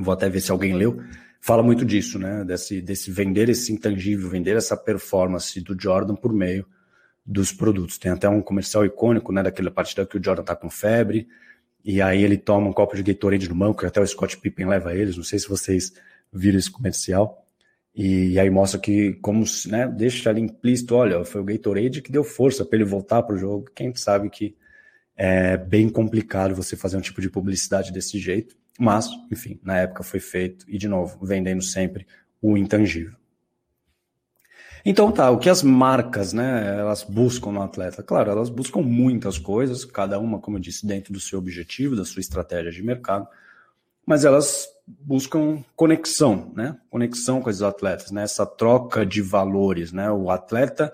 [0.00, 1.00] vou até ver se alguém leu,
[1.40, 2.44] fala muito disso, né?
[2.44, 6.66] Desse, desse vender esse intangível, vender essa performance do Jordan por meio
[7.24, 7.96] dos produtos.
[7.96, 9.44] Tem até um comercial icônico, né?
[9.44, 11.28] Daquela partida que o Jordan tá com febre,
[11.84, 14.66] e aí ele toma um copo de Gatorade no banco, que até o Scott Pippen
[14.66, 15.92] leva eles, não sei se vocês
[16.32, 17.43] viram esse comercial.
[17.94, 22.24] E aí mostra que, como, né, deixa ali implícito, olha, foi o Gatorade que deu
[22.24, 23.70] força para ele voltar para o jogo.
[23.74, 24.56] Quem sabe que
[25.16, 28.56] é bem complicado você fazer um tipo de publicidade desse jeito.
[28.78, 32.06] Mas, enfim, na época foi feito e, de novo, vendendo sempre
[32.42, 33.14] o intangível.
[34.84, 38.02] Então tá, o que as marcas, né, elas buscam no atleta?
[38.02, 42.04] Claro, elas buscam muitas coisas, cada uma, como eu disse, dentro do seu objetivo, da
[42.04, 43.26] sua estratégia de mercado,
[44.06, 46.76] mas elas buscam conexão, né?
[46.90, 48.22] Conexão com esses atletas, né?
[48.22, 50.10] Essa troca de valores, né?
[50.10, 50.92] O atleta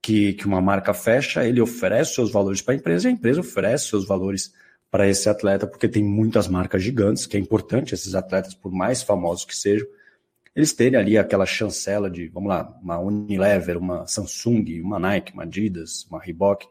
[0.00, 3.40] que, que uma marca fecha, ele oferece seus valores para a empresa e a empresa
[3.40, 4.52] oferece seus valores
[4.90, 9.02] para esse atleta, porque tem muitas marcas gigantes, que é importante esses atletas, por mais
[9.02, 9.88] famosos que sejam,
[10.54, 15.42] eles terem ali aquela chancela de, vamos lá, uma Unilever, uma Samsung, uma Nike, uma
[15.42, 16.68] Adidas, uma Reebok,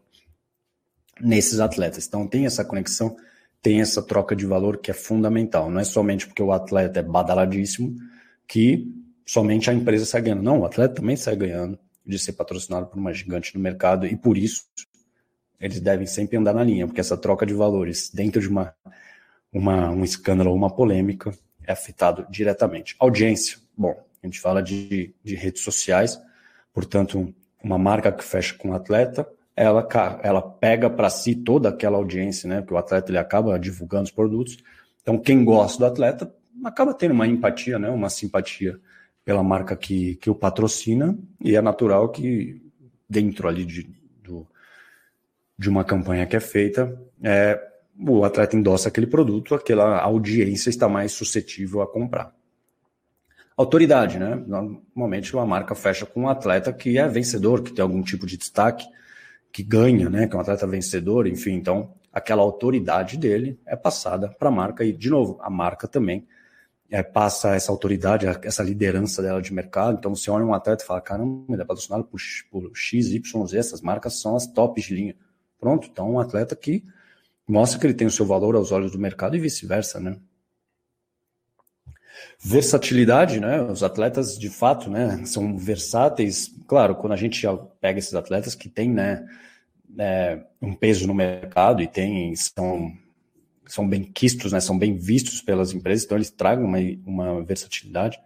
[1.19, 2.07] nesses atletas.
[2.07, 3.17] Então tem essa conexão,
[3.63, 5.71] tem essa troca de valor que é fundamental.
[5.71, 7.95] Não é somente porque o atleta é badaladíssimo
[8.45, 8.93] que
[9.25, 10.43] somente a empresa sai ganhando.
[10.43, 14.17] Não, o atleta também sai ganhando de ser patrocinado por uma gigante no mercado e
[14.17, 14.65] por isso
[15.61, 18.75] eles devem sempre andar na linha, porque essa troca de valores dentro de uma,
[19.51, 21.31] uma um escândalo ou uma polêmica
[21.65, 22.97] é afetado diretamente.
[22.99, 26.19] Audiência, bom, a gente fala de, de redes sociais,
[26.73, 29.87] portanto, uma marca que fecha com um atleta, ela,
[30.21, 32.61] ela pega para si toda aquela audiência, né?
[32.61, 34.57] Porque o atleta ele acaba divulgando os produtos.
[35.01, 37.89] Então, quem gosta do atleta acaba tendo uma empatia, né?
[37.89, 38.79] Uma simpatia
[39.23, 42.61] pela marca que, que o patrocina, e é natural que
[43.09, 43.89] dentro ali de,
[44.21, 44.47] do,
[45.57, 47.59] de uma campanha que é feita, é,
[47.97, 52.33] o atleta endossa aquele produto, aquela audiência está mais suscetível a comprar.
[53.55, 54.43] Autoridade, né?
[54.47, 58.35] Normalmente uma marca fecha com um atleta que é vencedor, que tem algum tipo de
[58.35, 58.85] destaque,
[59.53, 60.27] que ganha, né?
[60.27, 64.83] Que é um atleta vencedor, enfim, então aquela autoridade dele é passada para a marca
[64.83, 66.27] e, de novo, a marca também
[66.89, 69.97] é, passa essa autoridade, essa liderança dela de mercado.
[69.97, 72.19] Então você olha um atleta e fala, caramba, ele é patrocinado por,
[72.51, 75.15] por X, Y, Z, essas marcas são as tops de linha.
[75.59, 76.83] Pronto, então um atleta que
[77.47, 80.17] mostra que ele tem o seu valor aos olhos do mercado e vice-versa, né?
[82.39, 83.61] Versatilidade, né?
[83.61, 86.53] Os atletas, de fato, né, são versáteis.
[86.67, 87.45] Claro, quando a gente
[87.79, 89.25] pega esses atletas que têm, né,
[89.97, 92.91] é, um peso no mercado e tem, são,
[93.65, 98.19] são bem quistos, né, são bem vistos pelas empresas, então eles tragam uma, uma versatilidade.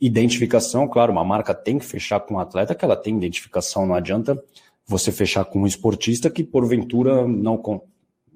[0.00, 3.94] Identificação, claro, uma marca tem que fechar com um atleta que ela tem identificação, não
[3.94, 4.42] adianta
[4.84, 7.62] você fechar com um esportista que porventura não,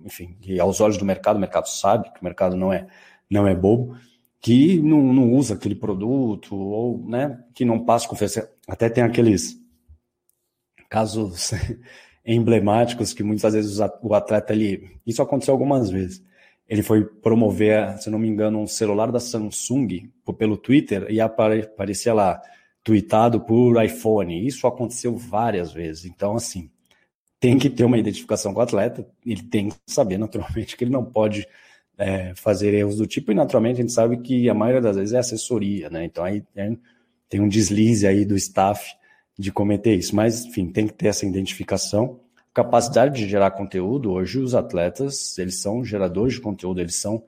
[0.04, 2.86] enfim, aos olhos do mercado, o mercado sabe que o mercado não é,
[3.28, 3.96] não é bobo,
[4.46, 8.48] que não, não usa aquele produto, ou né, que não passa confiança.
[8.68, 9.56] Até tem aqueles
[10.88, 11.50] casos
[12.24, 14.88] emblemáticos que muitas vezes o atleta ele.
[15.04, 16.22] Isso aconteceu algumas vezes.
[16.68, 22.14] Ele foi promover, se não me engano, um celular da Samsung pelo Twitter e aparecia
[22.14, 22.40] lá,
[22.84, 24.46] tweetado por iPhone.
[24.46, 26.04] Isso aconteceu várias vezes.
[26.04, 26.70] Então, assim,
[27.40, 30.92] tem que ter uma identificação com o atleta, ele tem que saber naturalmente que ele
[30.92, 31.48] não pode
[31.98, 35.14] é, fazer erros do tipo, e naturalmente a gente sabe que a maioria das vezes
[35.14, 36.04] é assessoria, né?
[36.04, 36.42] Então aí
[37.28, 38.94] tem, um deslize aí do staff
[39.38, 40.14] de cometer isso.
[40.14, 42.20] Mas, enfim, tem que ter essa identificação.
[42.52, 47.22] Capacidade de gerar conteúdo, hoje os atletas, eles são geradores de conteúdo, eles são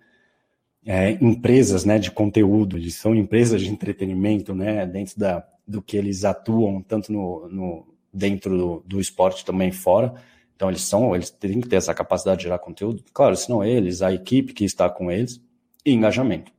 [0.87, 5.99] é, empresas né, de conteúdo, eles são empresas de entretenimento, né, dentro da, do que
[5.99, 10.15] eles atuam, tanto no, no dentro do, do esporte também fora.
[10.59, 13.05] Então eles são, eles têm que ter essa capacidade de gerar conteúdo.
[13.13, 15.41] Claro, se não eles, a equipe que está com eles
[15.87, 16.51] e engajamento.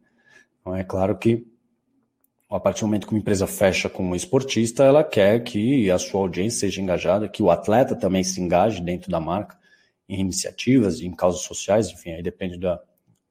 [0.61, 1.45] Então é claro que
[2.49, 5.99] a partir do momento que uma empresa fecha com um esportista, ela quer que a
[5.99, 9.59] sua audiência seja engajada, que o atleta também se engaje dentro da marca
[10.07, 12.81] em iniciativas, em causas sociais, enfim, aí depende da,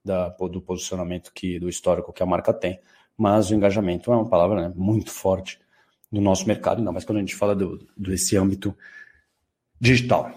[0.04, 2.78] da, do posicionamento que do histórico que a marca tem.
[3.16, 5.58] Mas o engajamento é uma palavra né, muito forte
[6.12, 8.76] no nosso mercado, ainda mais quando a gente fala do, desse âmbito
[9.80, 10.30] digital.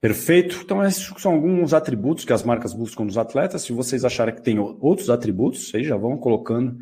[0.00, 0.60] Perfeito.
[0.62, 3.62] Então, esses são alguns atributos que as marcas buscam nos atletas.
[3.62, 6.78] Se vocês acharem que tem outros atributos, vocês já vão colocando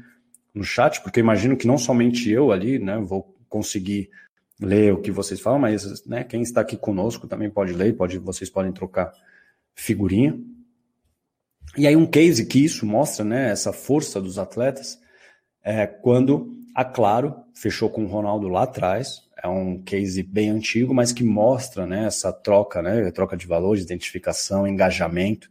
[0.55, 4.11] no chat, porque imagino que não somente eu ali, né, vou conseguir
[4.61, 8.19] ler o que vocês falam, mas né, quem está aqui conosco também pode ler, pode,
[8.19, 9.13] vocês podem trocar
[9.75, 10.39] figurinha.
[11.77, 14.99] E aí um case que isso mostra, né, essa força dos atletas,
[15.63, 20.93] é quando a Claro fechou com o Ronaldo lá atrás, é um case bem antigo,
[20.93, 25.49] mas que mostra né, essa troca, né, troca de valores, identificação, engajamento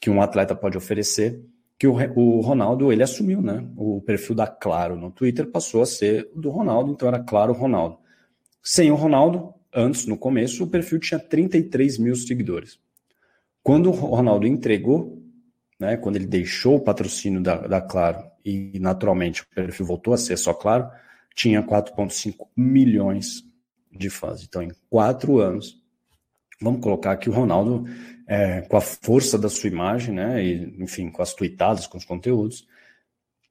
[0.00, 1.40] que um atleta pode oferecer,
[1.78, 3.64] que o, o Ronaldo ele assumiu, né?
[3.76, 7.98] O perfil da Claro no Twitter passou a ser do Ronaldo, então era Claro Ronaldo.
[8.60, 12.80] Sem o Ronaldo, antes, no começo, o perfil tinha 33 mil seguidores.
[13.62, 15.19] Quando o Ronaldo entregou,
[15.80, 20.18] né, quando ele deixou o patrocínio da, da Claro e naturalmente o perfil voltou a
[20.18, 20.88] ser só claro,
[21.34, 23.42] tinha 4,5 milhões
[23.90, 24.44] de fãs.
[24.44, 25.82] Então, em quatro anos,
[26.60, 27.86] vamos colocar aqui o Ronaldo,
[28.26, 32.04] é, com a força da sua imagem, né, e, enfim, com as tweetadas, com os
[32.04, 32.68] conteúdos,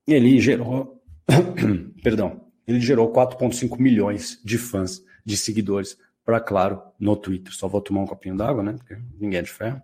[0.07, 1.01] ele gerou,
[2.03, 7.51] perdão, ele gerou 4,5 milhões de fãs, de seguidores, para Claro, no Twitter.
[7.53, 9.81] Só vou tomar um copinho d'água, né, porque ninguém é de ferro.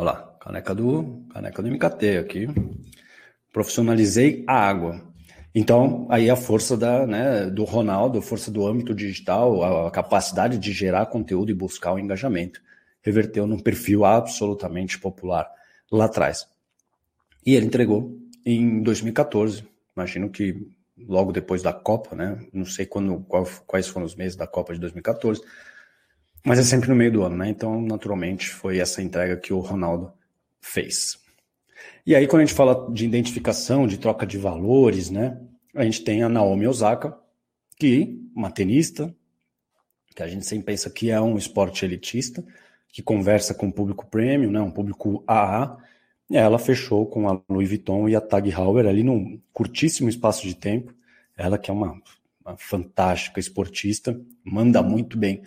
[0.00, 2.48] Olha lá, caneca do, caneca do MKT aqui.
[3.52, 4.98] Profissionalizei a água.
[5.54, 10.56] Então, aí a força da, né, do Ronaldo, a força do âmbito digital, a capacidade
[10.56, 12.62] de gerar conteúdo e buscar o engajamento,
[13.02, 15.46] reverteu num perfil absolutamente popular
[15.92, 16.48] lá atrás.
[17.44, 22.38] E ele entregou em 2014, imagino que logo depois da Copa, né?
[22.54, 25.42] Não sei quando, qual, quais foram os meses da Copa de 2014,
[26.44, 27.48] mas é sempre no meio do ano, né?
[27.48, 30.12] Então, naturalmente, foi essa entrega que o Ronaldo
[30.60, 31.18] fez.
[32.06, 35.38] E aí, quando a gente fala de identificação, de troca de valores, né?
[35.74, 37.16] A gente tem a Naomi Osaka,
[37.78, 39.14] que uma tenista,
[40.14, 42.44] que a gente sempre pensa que é um esporte elitista,
[42.88, 44.60] que conversa com o público premium, né?
[44.60, 45.76] Um público AA.
[46.28, 50.46] E ela fechou com a Louis Vuitton e a Tag Heuer ali num curtíssimo espaço
[50.46, 50.94] de tempo.
[51.36, 52.00] Ela que é uma,
[52.44, 55.42] uma fantástica esportista, manda muito bem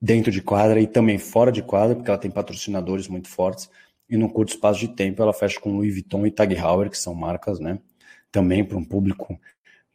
[0.00, 3.68] dentro de quadra e também fora de quadra, porque ela tem patrocinadores muito fortes.
[4.08, 6.98] E num curto espaço de tempo ela fecha com Louis Vuitton e Tag Heuer, que
[6.98, 7.78] são marcas, né?
[8.30, 9.38] Também para um público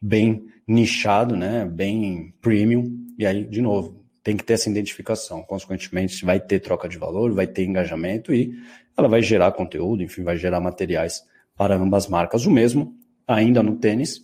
[0.00, 1.64] bem nichado, né?
[1.64, 3.06] Bem premium.
[3.18, 5.42] E aí, de novo, tem que ter essa identificação.
[5.42, 8.54] Consequentemente, vai ter troca de valor, vai ter engajamento e
[8.96, 11.22] ela vai gerar conteúdo, enfim, vai gerar materiais
[11.56, 12.46] para ambas marcas.
[12.46, 14.22] O mesmo, ainda no tênis,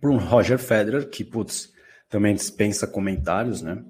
[0.00, 1.72] para um Roger Federer, que, putz,
[2.08, 3.82] também dispensa comentários, né?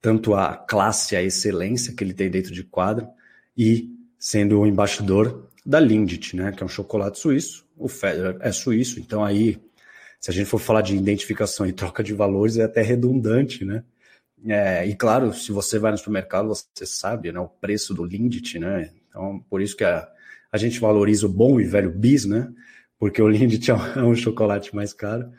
[0.00, 3.08] Tanto a classe, a excelência que ele tem dentro de quadra
[3.56, 7.66] e sendo o embaixador da Lindt, né, que é um chocolate suíço.
[7.76, 9.60] O Federer é suíço, então aí,
[10.20, 13.84] se a gente for falar de identificação e troca de valores, é até redundante, né?
[14.46, 18.58] É, e claro, se você vai no supermercado, você sabe né, o preço do Lindt,
[18.58, 18.90] né?
[19.08, 20.08] Então, por isso que a,
[20.50, 22.52] a gente valoriza o bom e velho bis, né?
[22.98, 25.30] Porque o Lindt é um, é um chocolate mais caro.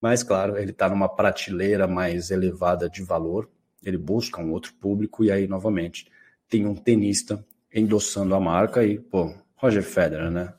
[0.00, 3.50] Mas, claro, ele está numa prateleira mais elevada de valor,
[3.82, 6.06] ele busca um outro público e aí, novamente,
[6.48, 10.52] tem um tenista endossando a marca e, pô, Roger Federer, né?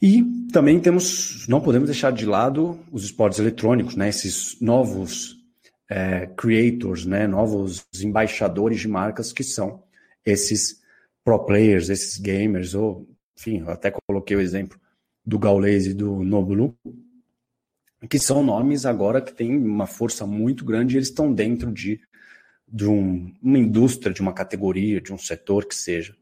[0.00, 0.22] E
[0.52, 4.08] também temos, não podemos deixar de lado os esportes eletrônicos, né?
[4.08, 5.36] Esses novos
[5.88, 7.26] é, creators, né?
[7.26, 9.82] Novos embaixadores de marcas que são
[10.24, 10.82] esses
[11.24, 14.78] pro players, esses gamers, ou, enfim, eu até coloquei o exemplo
[15.24, 16.76] do Gaules e do Noblu,
[18.06, 22.00] que são nomes agora que têm uma força muito grande e eles estão dentro de,
[22.66, 26.14] de um, uma indústria, de uma categoria, de um setor que seja,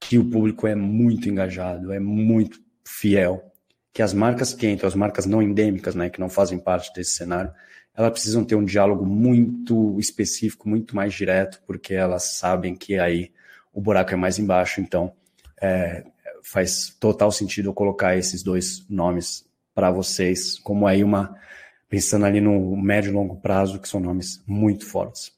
[0.00, 3.52] que o público é muito engajado, é muito fiel,
[3.92, 7.12] que as marcas que entram, as marcas não endêmicas, né, que não fazem parte desse
[7.12, 7.52] cenário,
[7.96, 13.30] elas precisam ter um diálogo muito específico, muito mais direto, porque elas sabem que aí
[13.72, 15.12] o buraco é mais embaixo, então
[15.62, 16.04] é,
[16.42, 21.36] faz total sentido eu colocar esses dois nomes para vocês, como aí uma
[21.88, 25.32] pensando ali no médio e longo prazo, que são nomes muito fortes.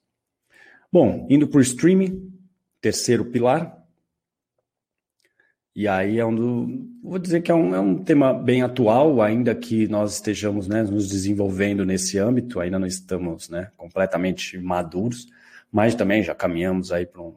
[0.93, 2.33] Bom, indo para o streaming,
[2.81, 3.77] terceiro pilar.
[5.75, 9.21] E aí é um do, vou dizer que é um, é um tema bem atual,
[9.21, 15.27] ainda que nós estejamos né, nos desenvolvendo nesse âmbito, ainda não estamos né, completamente maduros,
[15.71, 17.35] mas também já caminhamos aí para um,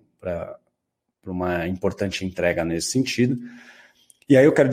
[1.25, 3.37] uma importante entrega nesse sentido.
[4.29, 4.69] E aí eu quero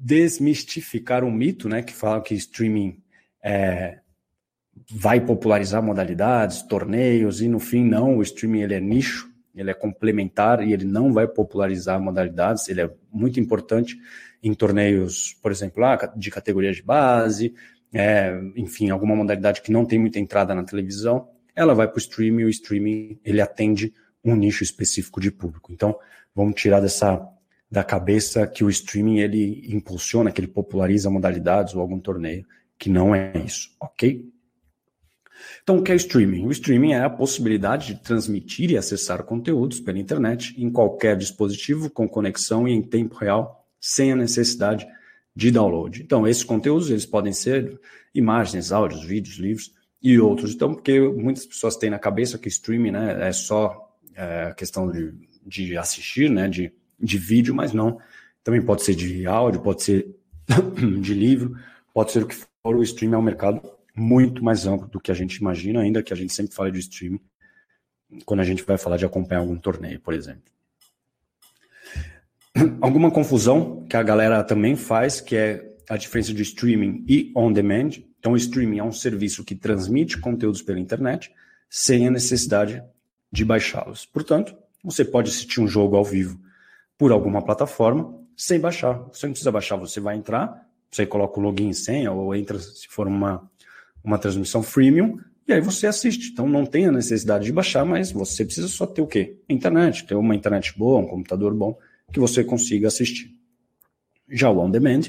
[0.00, 2.96] desmistificar um mito, né, que fala que streaming
[3.44, 3.98] é,
[4.90, 9.74] vai popularizar modalidades, torneios, e no fim não, o streaming ele é nicho, ele é
[9.74, 13.98] complementar e ele não vai popularizar modalidades, ele é muito importante
[14.42, 17.52] em torneios, por exemplo, lá, de categoria de base,
[17.92, 22.00] é, enfim, alguma modalidade que não tem muita entrada na televisão, ela vai para o
[22.00, 23.92] streaming, o streaming ele atende
[24.24, 25.70] um nicho específico de público.
[25.70, 25.98] Então,
[26.34, 27.35] vamos tirar dessa
[27.70, 32.46] da cabeça que o streaming ele impulsiona, que ele populariza modalidades ou algum torneio,
[32.78, 34.30] que não é isso, ok?
[35.62, 36.46] Então, o que é streaming?
[36.46, 41.90] O streaming é a possibilidade de transmitir e acessar conteúdos pela internet em qualquer dispositivo
[41.90, 44.86] com conexão e em tempo real, sem a necessidade
[45.34, 46.02] de download.
[46.02, 47.78] Então, esses conteúdos eles podem ser
[48.14, 50.54] imagens, áudios, vídeos, livros e outros.
[50.54, 55.12] Então, porque muitas pessoas têm na cabeça que streaming né, é só é, questão de,
[55.44, 58.00] de assistir, né, de de vídeo, mas não.
[58.42, 60.14] Também pode ser de áudio, pode ser
[61.00, 61.56] de livro,
[61.92, 62.46] pode ser o que for.
[62.64, 63.60] O streaming é um mercado
[63.94, 66.80] muito mais amplo do que a gente imagina, ainda que a gente sempre fale de
[66.80, 67.20] streaming
[68.24, 70.44] quando a gente vai falar de acompanhar algum torneio, por exemplo.
[72.80, 77.52] Alguma confusão que a galera também faz, que é a diferença de streaming e on
[77.52, 77.90] demand.
[78.18, 81.32] Então, o streaming é um serviço que transmite conteúdos pela internet
[81.68, 82.82] sem a necessidade
[83.30, 84.06] de baixá-los.
[84.06, 86.40] Portanto, você pode assistir um jogo ao vivo
[86.98, 88.94] por alguma plataforma sem baixar.
[89.12, 92.58] Você não precisa baixar, você vai entrar, você coloca o login e senha, ou entra
[92.58, 93.48] se for uma,
[94.04, 95.18] uma transmissão freemium,
[95.48, 96.30] e aí você assiste.
[96.32, 99.38] Então não tem a necessidade de baixar, mas você precisa só ter o quê?
[99.48, 101.78] Internet, ter uma internet boa, um computador bom,
[102.12, 103.30] que você consiga assistir.
[104.28, 105.02] Já o on demand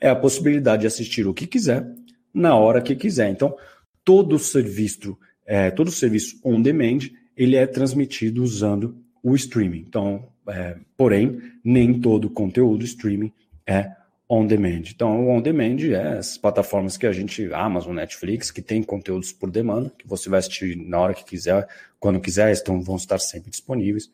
[0.00, 1.86] é a possibilidade de assistir o que quiser,
[2.32, 3.30] na hora que quiser.
[3.30, 3.56] Então,
[4.04, 5.16] todo serviço,
[5.46, 9.84] é, todo serviço on demand, ele é transmitido usando o streaming.
[9.86, 13.32] Então, é, porém, nem todo conteúdo streaming
[13.66, 13.92] é
[14.28, 14.84] on demand.
[14.90, 19.32] Então, o on demand é as plataformas que a gente, Amazon, Netflix, que tem conteúdos
[19.32, 21.68] por demanda, que você vai assistir na hora que quiser,
[22.00, 24.10] quando quiser, estão, vão estar sempre disponíveis.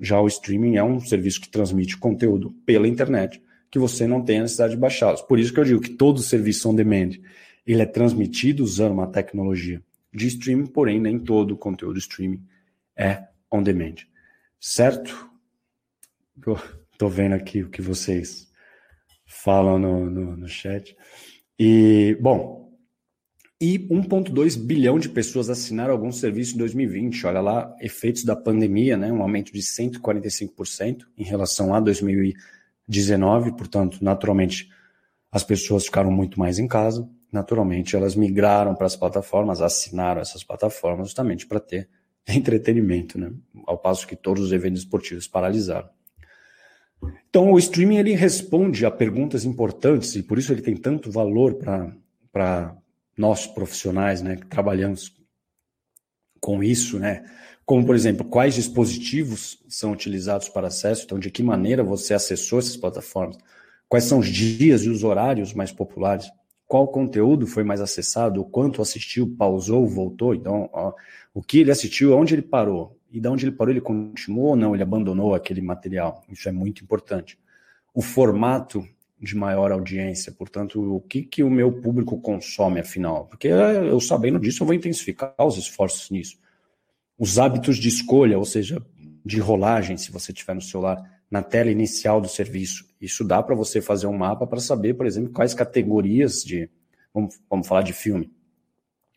[0.00, 4.38] Já o streaming é um serviço que transmite conteúdo pela internet, que você não tem
[4.38, 5.22] a necessidade de baixá-los.
[5.22, 7.10] Por isso que eu digo que todo serviço on demand
[7.66, 9.82] ele é transmitido usando uma tecnologia
[10.14, 12.42] de streaming, porém nem todo conteúdo streaming
[12.96, 13.96] é on demand.
[14.58, 15.27] Certo?
[16.92, 18.48] Estou vendo aqui o que vocês
[19.26, 20.96] falam no, no, no chat.
[21.58, 22.58] E, bom,
[23.60, 27.26] e 1,2 bilhão de pessoas assinaram algum serviço em 2020.
[27.26, 29.12] Olha lá, efeitos da pandemia, né?
[29.12, 33.56] Um aumento de 145% em relação a 2019.
[33.56, 34.68] Portanto, naturalmente,
[35.32, 37.08] as pessoas ficaram muito mais em casa.
[37.32, 41.88] Naturalmente, elas migraram para as plataformas, assinaram essas plataformas justamente para ter
[42.28, 43.32] entretenimento, né?
[43.66, 45.97] Ao passo que todos os eventos esportivos paralisaram.
[47.28, 51.54] Então, o streaming ele responde a perguntas importantes e por isso ele tem tanto valor
[52.32, 52.76] para
[53.16, 55.14] nós profissionais, né, que trabalhamos
[56.40, 57.24] com isso, né?
[57.66, 62.58] Como, por exemplo, quais dispositivos são utilizados para acesso, então, de que maneira você acessou
[62.58, 63.36] essas plataformas,
[63.88, 66.30] quais são os dias e os horários mais populares,
[66.66, 70.94] qual conteúdo foi mais acessado, o quanto assistiu, pausou, voltou, então, ó,
[71.34, 74.56] o que ele assistiu, onde ele parou, e de onde ele parou, ele continuou ou
[74.56, 76.22] não, ele abandonou aquele material.
[76.28, 77.38] Isso é muito importante.
[77.94, 78.86] O formato
[79.20, 83.26] de maior audiência, portanto, o que, que o meu público consome, afinal?
[83.26, 86.38] Porque eu sabendo disso, eu vou intensificar os esforços nisso.
[87.18, 88.80] Os hábitos de escolha, ou seja,
[89.24, 92.86] de rolagem, se você tiver no celular, na tela inicial do serviço.
[93.00, 96.70] Isso dá para você fazer um mapa para saber, por exemplo, quais categorias de.
[97.12, 98.30] Vamos, vamos falar de filme.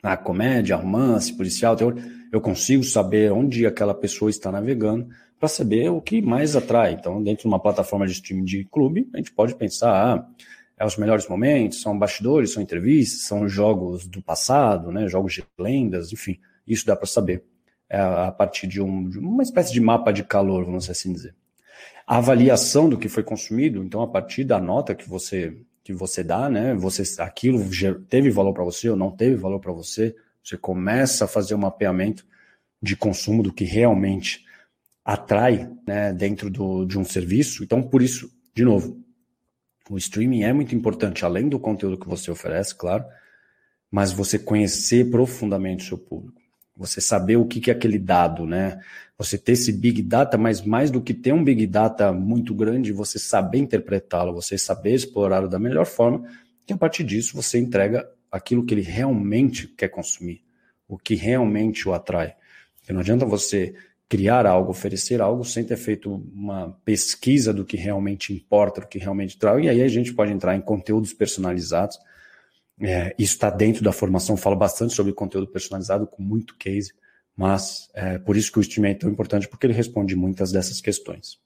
[0.01, 1.95] A comédia, romance, policial, terror,
[2.31, 5.07] eu consigo saber onde aquela pessoa está navegando
[5.39, 6.93] para saber o que mais atrai.
[6.93, 10.27] Então, dentro de uma plataforma de streaming de clube, a gente pode pensar, ah,
[10.77, 15.43] é os melhores momentos, são bastidores, são entrevistas, são jogos do passado, né, jogos de
[15.59, 17.43] lendas, enfim, isso dá para saber
[17.89, 21.35] é, a partir de, um, de uma espécie de mapa de calor, vamos assim dizer.
[22.07, 26.23] A avaliação do que foi consumido, então a partir da nota que você que você
[26.23, 26.73] dá, né?
[26.75, 27.59] Você aquilo
[28.07, 31.59] teve valor para você ou não teve valor para você, você começa a fazer um
[31.59, 32.25] mapeamento
[32.82, 34.45] de consumo do que realmente
[35.03, 37.63] atrai, né, dentro do, de um serviço.
[37.63, 39.03] Então, por isso, de novo,
[39.89, 43.03] o streaming é muito importante, além do conteúdo que você oferece, claro,
[43.89, 46.40] mas você conhecer profundamente o seu público.
[46.76, 48.80] Você saber o que, é aquele dado, né?
[49.17, 52.91] Você ter esse big data, mas mais do que ter um big data muito grande,
[52.91, 56.28] você saber interpretá-lo, você saber explorá-lo da melhor forma,
[56.67, 60.41] e a partir disso você entrega aquilo que ele realmente quer consumir,
[60.88, 62.36] o que realmente o atrai.
[62.78, 63.76] Porque não adianta você
[64.11, 68.99] criar algo, oferecer algo sem ter feito uma pesquisa do que realmente importa, do que
[68.99, 69.63] realmente traz.
[69.63, 71.97] E aí a gente pode entrar em conteúdos personalizados.
[72.82, 76.93] É, isso está dentro da formação, fala bastante sobre conteúdo personalizado, com muito case,
[77.36, 80.82] mas é por isso que o streaming é tão importante, porque ele responde muitas dessas
[80.82, 81.39] questões.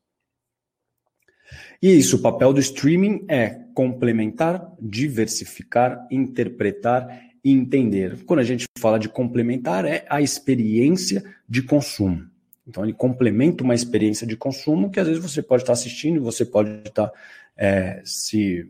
[1.81, 8.23] E isso, o papel do streaming é complementar, diversificar, interpretar e entender.
[8.25, 12.25] Quando a gente fala de complementar, é a experiência de consumo.
[12.67, 16.43] Então ele complementa uma experiência de consumo que às vezes você pode estar assistindo, você
[16.43, 17.11] pode estar
[17.55, 18.67] é, se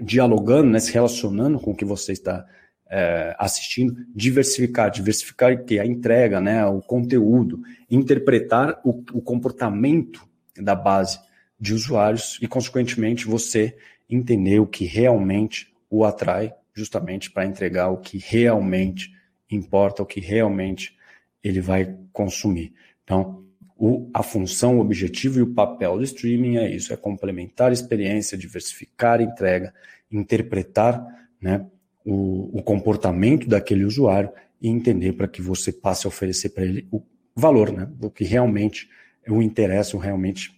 [0.00, 2.46] dialogando, né, se relacionando com o que você está
[2.88, 10.26] é, assistindo, diversificar, diversificar que a entrega, né, o conteúdo, interpretar o, o comportamento
[10.56, 11.18] da base
[11.58, 13.76] de usuários e, consequentemente, você
[14.08, 19.10] entender o que realmente o atrai, justamente para entregar o que realmente
[19.50, 20.96] importa, o que realmente
[21.42, 22.72] ele vai consumir.
[23.04, 23.41] Então,
[23.84, 27.72] o, a função, o objetivo e o papel do streaming é isso: é complementar a
[27.72, 29.74] experiência, diversificar a entrega,
[30.08, 31.04] interpretar
[31.40, 31.66] né,
[32.04, 34.30] o, o comportamento daquele usuário
[34.60, 37.02] e entender para que você passe a oferecer para ele o
[37.34, 38.88] valor, né, do que realmente
[39.28, 40.56] o interessa, ou realmente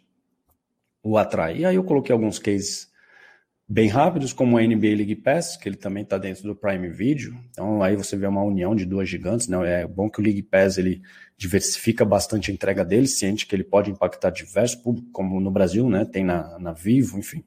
[1.02, 1.60] o atrai.
[1.60, 2.92] E aí eu coloquei alguns cases
[3.74, 7.36] bem rápidos, como a NBA League Pass, que ele também está dentro do Prime Video.
[7.50, 9.48] Então aí você vê uma união de duas gigantes.
[9.48, 9.82] Né?
[9.82, 11.02] É bom que o League Pass ele
[11.36, 15.90] diversifica bastante a entrega dele, ciente que ele pode impactar diversos públicos, como no Brasil,
[15.90, 16.04] né?
[16.04, 17.42] tem na, na Vivo, enfim.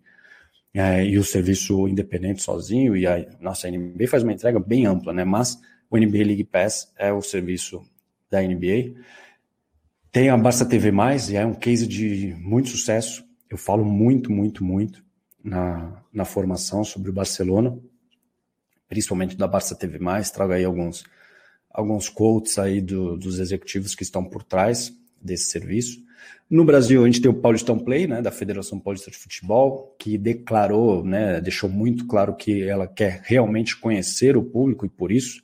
[0.74, 5.14] É, e o serviço independente sozinho, e a nossa NBA faz uma entrega bem ampla,
[5.14, 5.24] né?
[5.24, 5.58] mas
[5.90, 7.82] o NBA League Pass é o serviço
[8.30, 8.96] da NBA.
[10.12, 10.92] Tem a Barça TV+,
[11.32, 13.24] e é um case de muito sucesso.
[13.50, 15.07] Eu falo muito, muito, muito
[15.48, 17.78] na, na formação sobre o Barcelona,
[18.90, 19.98] principalmente da Barça TV+,
[20.34, 21.06] trago aí alguns,
[21.72, 26.06] alguns quotes aí do, dos executivos que estão por trás desse serviço.
[26.50, 30.18] No Brasil, a gente tem o Paulistão Play, né, da Federação Paulista de Futebol, que
[30.18, 35.42] declarou, né, deixou muito claro que ela quer realmente conhecer o público e por isso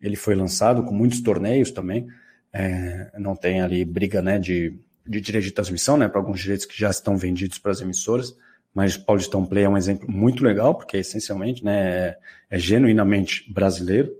[0.00, 2.06] ele foi lançado com muitos torneios também.
[2.50, 6.64] É, não tem ali briga né, de, de direito de transmissão, né, para alguns direitos
[6.64, 8.34] que já estão vendidos para as emissoras
[8.74, 12.18] mas Paulistão Play é um exemplo muito legal, porque essencialmente né, é,
[12.50, 14.12] é genuinamente brasileiro.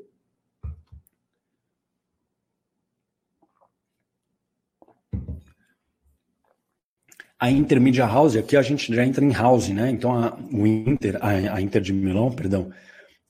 [7.38, 9.90] A Intermedia House, aqui a gente já entra em house, né?
[9.90, 12.70] Então a, o Inter, a, a Inter de Milão, perdão,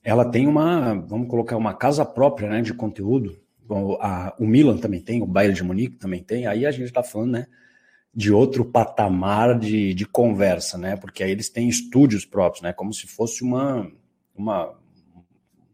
[0.03, 3.37] ela tem uma, vamos colocar uma casa própria, né, de conteúdo.
[3.99, 6.45] A, o Milan também tem, o Bayern de Munique também tem.
[6.45, 7.47] Aí a gente está falando, né,
[8.15, 10.95] de outro patamar de, de conversa, né?
[10.95, 12.71] Porque aí eles têm estúdios próprios, né?
[12.71, 13.91] Como se fosse uma,
[14.33, 14.73] uma,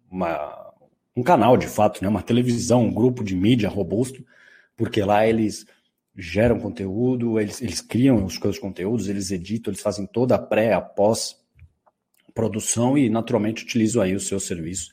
[0.09, 0.73] uma,
[1.15, 2.09] um canal de fato, né?
[2.09, 4.25] Uma televisão, um grupo de mídia robusto,
[4.75, 5.67] porque lá eles
[6.15, 10.73] geram conteúdo, eles, eles criam os seus conteúdos, eles editam, eles fazem toda a pré,
[10.73, 11.39] a pós
[12.33, 14.91] produção e naturalmente utilizam aí o seu serviço.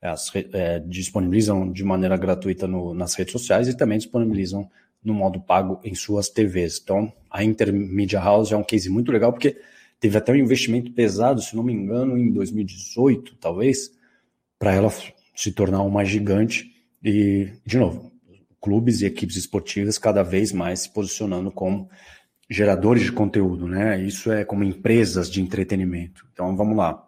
[0.00, 4.70] As, é, disponibilizam de maneira gratuita no, nas redes sociais e também disponibilizam
[5.04, 6.80] no modo pago em suas TVs.
[6.82, 9.56] Então, a Intermedia House é um case muito legal, porque
[10.00, 13.92] teve até um investimento pesado, se não me engano, em 2018, talvez,
[14.58, 14.90] para ela
[15.36, 16.72] se tornar uma gigante.
[17.02, 18.10] E, de novo,
[18.60, 21.90] clubes e equipes esportivas cada vez mais se posicionando como
[22.48, 24.00] geradores de conteúdo, né?
[24.02, 26.26] Isso é como empresas de entretenimento.
[26.32, 27.06] Então, vamos lá.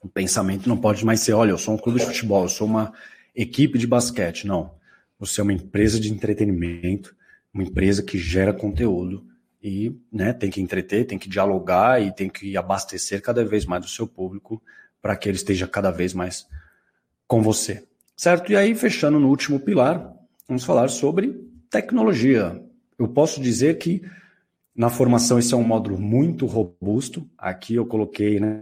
[0.00, 2.66] O pensamento não pode mais ser, olha, eu sou um clube de futebol, eu sou
[2.66, 2.92] uma
[3.34, 4.46] equipe de basquete.
[4.46, 4.81] Não
[5.22, 7.14] você é uma empresa de entretenimento,
[7.54, 9.24] uma empresa que gera conteúdo
[9.62, 13.84] e né, tem que entreter, tem que dialogar e tem que abastecer cada vez mais
[13.84, 14.60] o seu público
[15.00, 16.44] para que ele esteja cada vez mais
[17.28, 17.84] com você.
[18.16, 18.50] Certo?
[18.50, 20.12] E aí, fechando no último pilar,
[20.48, 22.60] vamos falar sobre tecnologia.
[22.98, 24.02] Eu posso dizer que
[24.74, 27.30] na formação esse é um módulo muito robusto.
[27.38, 28.60] Aqui eu coloquei, né,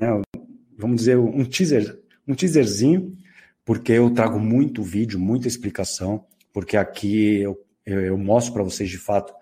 [0.77, 1.99] vamos dizer, um teaser,
[2.29, 3.17] um teaserzinho,
[3.65, 8.99] porque eu trago muito vídeo, muita explicação, porque aqui eu, eu, mostro para vocês de
[8.99, 9.33] fato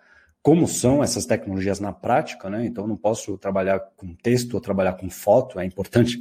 [0.42, 2.64] como são essas tecnologias na prática, né?
[2.64, 5.60] Então não posso trabalhar com texto ou trabalhar com foto.
[5.60, 6.18] É importante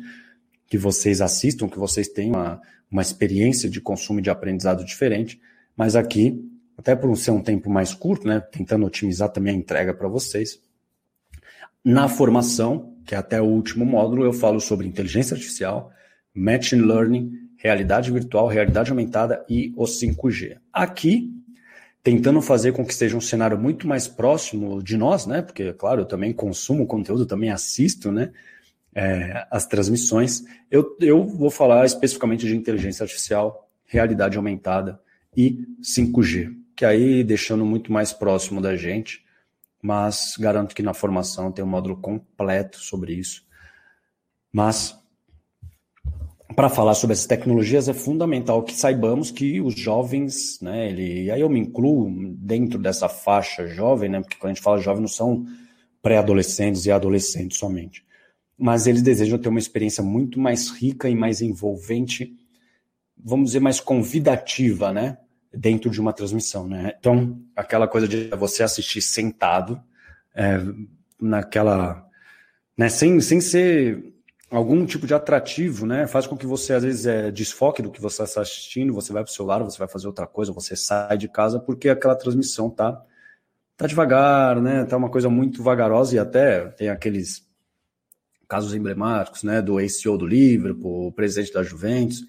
[0.67, 2.61] que vocês assistam, que vocês tenham uma,
[2.91, 5.39] uma experiência de consumo e de aprendizado diferente.
[5.75, 6.43] Mas aqui,
[6.77, 8.39] até por ser um tempo mais curto, né?
[8.39, 10.59] Tentando otimizar também a entrega para vocês.
[11.83, 15.89] Na formação, que é até o último módulo, eu falo sobre inteligência artificial,
[16.33, 20.57] machine learning, realidade virtual, realidade aumentada e o 5G.
[20.71, 21.33] Aqui
[22.01, 25.41] tentando fazer com que seja um cenário muito mais próximo de nós, né?
[25.41, 28.31] Porque, claro, eu também consumo conteúdo, também assisto, né?
[28.95, 30.43] É, as transmissões.
[30.71, 34.99] Eu, eu vou falar especificamente de inteligência artificial, realidade aumentada
[35.35, 39.25] e 5G, que aí deixando muito mais próximo da gente,
[39.81, 43.45] mas garanto que na formação tem um módulo completo sobre isso.
[44.51, 44.97] Mas
[46.55, 51.31] para falar sobre essas tecnologias é fundamental que saibamos que os jovens, né, ele, e
[51.31, 55.01] aí eu me incluo dentro dessa faixa jovem, né, porque quando a gente fala jovem
[55.01, 55.45] não são
[56.01, 58.05] pré-adolescentes e adolescentes somente,
[58.57, 62.33] mas eles desejam ter uma experiência muito mais rica e mais envolvente,
[63.17, 65.17] vamos dizer mais convidativa, né,
[65.53, 66.93] dentro de uma transmissão, né.
[66.97, 69.81] Então aquela coisa de você assistir sentado,
[70.33, 70.59] é,
[71.19, 72.07] naquela,
[72.77, 74.16] né, sem, sem ser
[74.49, 76.07] algum tipo de atrativo, né?
[76.07, 79.23] Faz com que você, às vezes, é, desfoque do que você está assistindo, você vai
[79.23, 82.69] para o celular, você vai fazer outra coisa, você sai de casa, porque aquela transmissão
[82.69, 83.01] tá,
[83.75, 84.85] tá devagar, né?
[84.85, 87.45] Tá uma coisa muito vagarosa e até tem aqueles
[88.47, 89.61] casos emblemáticos, né?
[89.61, 92.23] Do ACO do Liverpool, o presidente da Juventus,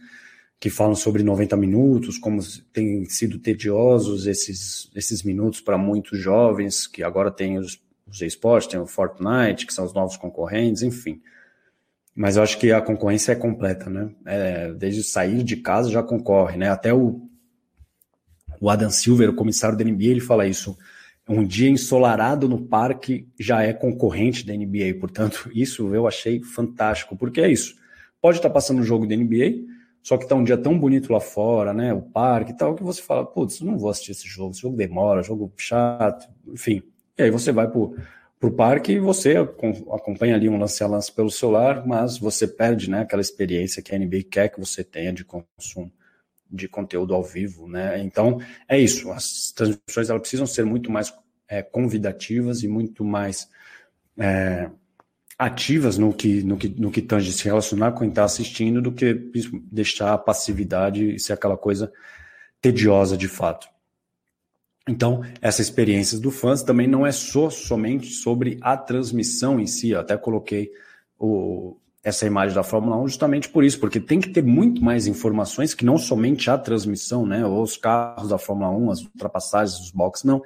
[0.58, 2.40] que falam sobre 90 minutos, como
[2.72, 8.68] tem sido tediosos esses, esses minutos para muitos jovens, que agora tem os, os esportes,
[8.68, 11.22] tem o Fortnite, que são os novos concorrentes, enfim.
[12.18, 14.10] Mas eu acho que a concorrência é completa, né?
[14.26, 16.68] É, desde sair de casa já concorre, né?
[16.68, 17.30] Até o,
[18.60, 20.76] o Adam Silver, o comissário da NBA, ele fala isso.
[21.28, 24.98] Um dia ensolarado no parque já é concorrente da NBA.
[24.98, 27.76] Portanto, isso eu achei fantástico, porque é isso.
[28.20, 29.62] Pode estar passando o jogo da NBA,
[30.02, 31.94] só que está um dia tão bonito lá fora, né?
[31.94, 34.76] O parque e tal, que você fala, putz, não vou assistir esse jogo, esse jogo
[34.76, 36.82] demora, jogo chato, enfim.
[37.16, 37.94] E aí você vai pro
[38.38, 42.46] para o parque e você acompanha ali um lance a lance pelo celular, mas você
[42.46, 45.92] perde né, aquela experiência que a NBA quer que você tenha de consumo
[46.50, 48.00] de conteúdo ao vivo, né?
[48.00, 49.10] Então é isso.
[49.10, 51.12] As transmissões elas precisam ser muito mais
[51.46, 53.48] é, convidativas e muito mais
[54.18, 54.70] é,
[55.38, 58.92] ativas no que, no que no que tange se relacionar com quem está assistindo do
[58.92, 59.30] que
[59.70, 61.92] deixar a passividade e ser aquela coisa
[62.62, 63.68] tediosa de fato.
[64.88, 69.90] Então, essa experiência do fãs também não é só somente sobre a transmissão em si.
[69.90, 70.70] Eu até coloquei
[71.18, 75.06] o, essa imagem da Fórmula 1 justamente por isso, porque tem que ter muito mais
[75.06, 77.44] informações que não somente a transmissão, né?
[77.44, 80.42] Ou os carros da Fórmula 1, as ultrapassagens, os boxes, não.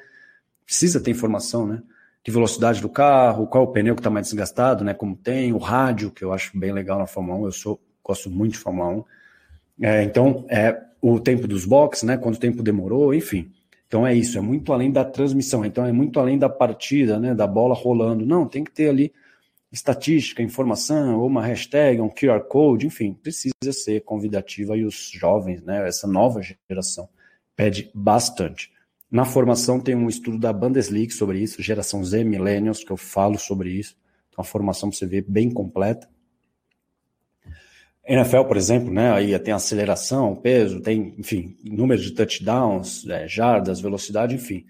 [0.67, 1.81] Precisa ter informação, né?
[2.25, 4.93] De velocidade do carro, qual é o pneu que está mais desgastado, né?
[4.93, 8.29] Como tem, o rádio, que eu acho bem legal na Fórmula 1, eu sou, gosto
[8.29, 9.05] muito de Fórmula 1.
[9.83, 12.17] É, então, é o tempo dos boxes, né?
[12.17, 13.53] Quanto tempo demorou, enfim.
[13.93, 17.35] Então é isso, é muito além da transmissão, então é muito além da partida, né,
[17.35, 18.25] da bola rolando.
[18.25, 19.13] Não, tem que ter ali
[19.71, 25.63] estatística, informação, ou uma hashtag, um QR Code, enfim, precisa ser convidativa e os jovens,
[25.63, 27.07] né, essa nova geração,
[27.55, 28.73] pede bastante.
[29.11, 33.39] Na formação tem um estudo da Bundesliga sobre isso, geração Z, Millennials, que eu falo
[33.39, 33.95] sobre isso.
[34.31, 36.09] Então a formação você ver bem completa.
[38.07, 43.81] NFL, por exemplo, né, aí tem aceleração, peso, tem, enfim, número de touchdowns, é, jardas,
[43.81, 44.67] velocidade, enfim.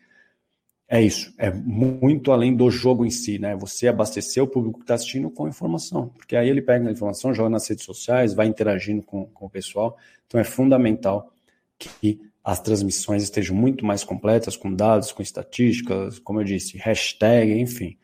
[0.87, 3.57] É isso, é muito além do jogo em si, né?
[3.57, 7.33] Você abastecer o público que está assistindo com informação, porque aí ele pega a informação,
[7.33, 9.97] joga nas redes sociais, vai interagindo com, com o pessoal.
[10.27, 11.33] Então é fundamental
[11.79, 17.59] que as transmissões estejam muito mais completas, com dados, com estatísticas, como eu disse, hashtag,
[17.59, 17.97] enfim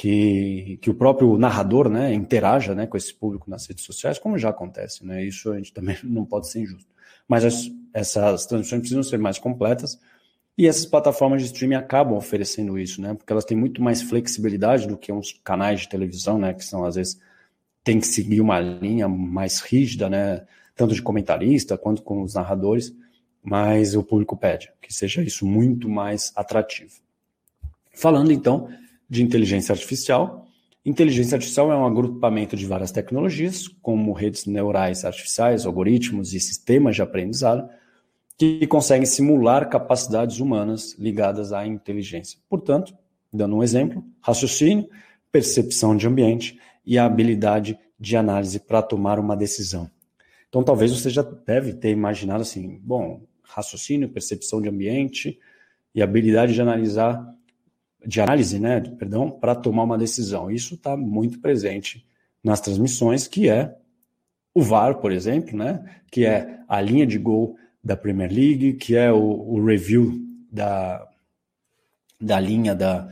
[0.00, 4.38] que, que o próprio narrador né, interaja né, com esse público nas redes sociais, como
[4.38, 5.04] já acontece.
[5.04, 5.22] Né?
[5.26, 6.88] Isso a gente também não pode ser injusto.
[7.28, 10.00] Mas as, essas transmissões precisam ser mais completas
[10.56, 13.12] e essas plataformas de streaming acabam oferecendo isso, né?
[13.12, 16.82] porque elas têm muito mais flexibilidade do que uns canais de televisão, né, que são
[16.82, 17.20] às vezes
[17.84, 22.90] tem que seguir uma linha mais rígida, né, tanto de comentarista quanto com os narradores,
[23.42, 26.94] mas o público pede que seja isso muito mais atrativo.
[27.92, 28.70] Falando então
[29.10, 30.46] de inteligência artificial.
[30.86, 36.94] Inteligência artificial é um agrupamento de várias tecnologias, como redes neurais artificiais, algoritmos e sistemas
[36.94, 37.68] de aprendizado,
[38.38, 42.38] que conseguem simular capacidades humanas ligadas à inteligência.
[42.48, 42.94] Portanto,
[43.30, 44.88] dando um exemplo, raciocínio,
[45.30, 49.90] percepção de ambiente e a habilidade de análise para tomar uma decisão.
[50.48, 55.38] Então, talvez você já deve ter imaginado assim, bom, raciocínio, percepção de ambiente
[55.94, 57.22] e habilidade de analisar,
[58.06, 60.50] de análise, né, perdão, para tomar uma decisão.
[60.50, 62.06] Isso está muito presente
[62.42, 63.76] nas transmissões, que é
[64.54, 68.96] o VAR, por exemplo, né, que é a linha de gol da Premier League, que
[68.96, 70.18] é o, o review
[70.50, 71.06] da,
[72.20, 73.08] da linha da,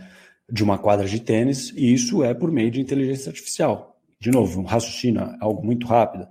[0.51, 4.01] de uma quadra de tênis, e isso é por meio de inteligência artificial.
[4.19, 6.27] De novo, um raciocínio é algo muito rápido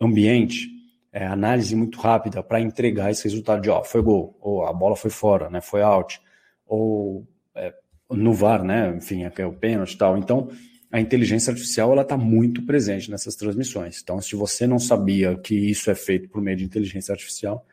[0.00, 0.68] ambiente,
[1.12, 4.94] é, análise muito rápida para entregar esse resultado de ó, foi gol, ou a bola
[4.94, 6.20] foi fora, né, foi out,
[6.66, 7.26] ou
[8.10, 10.16] no VAR, né, enfim, é o pênalti e tal.
[10.16, 10.50] Então,
[10.90, 14.00] a inteligência artificial ela está muito presente nessas transmissões.
[14.02, 17.66] Então, se você não sabia que isso é feito por meio de inteligência artificial,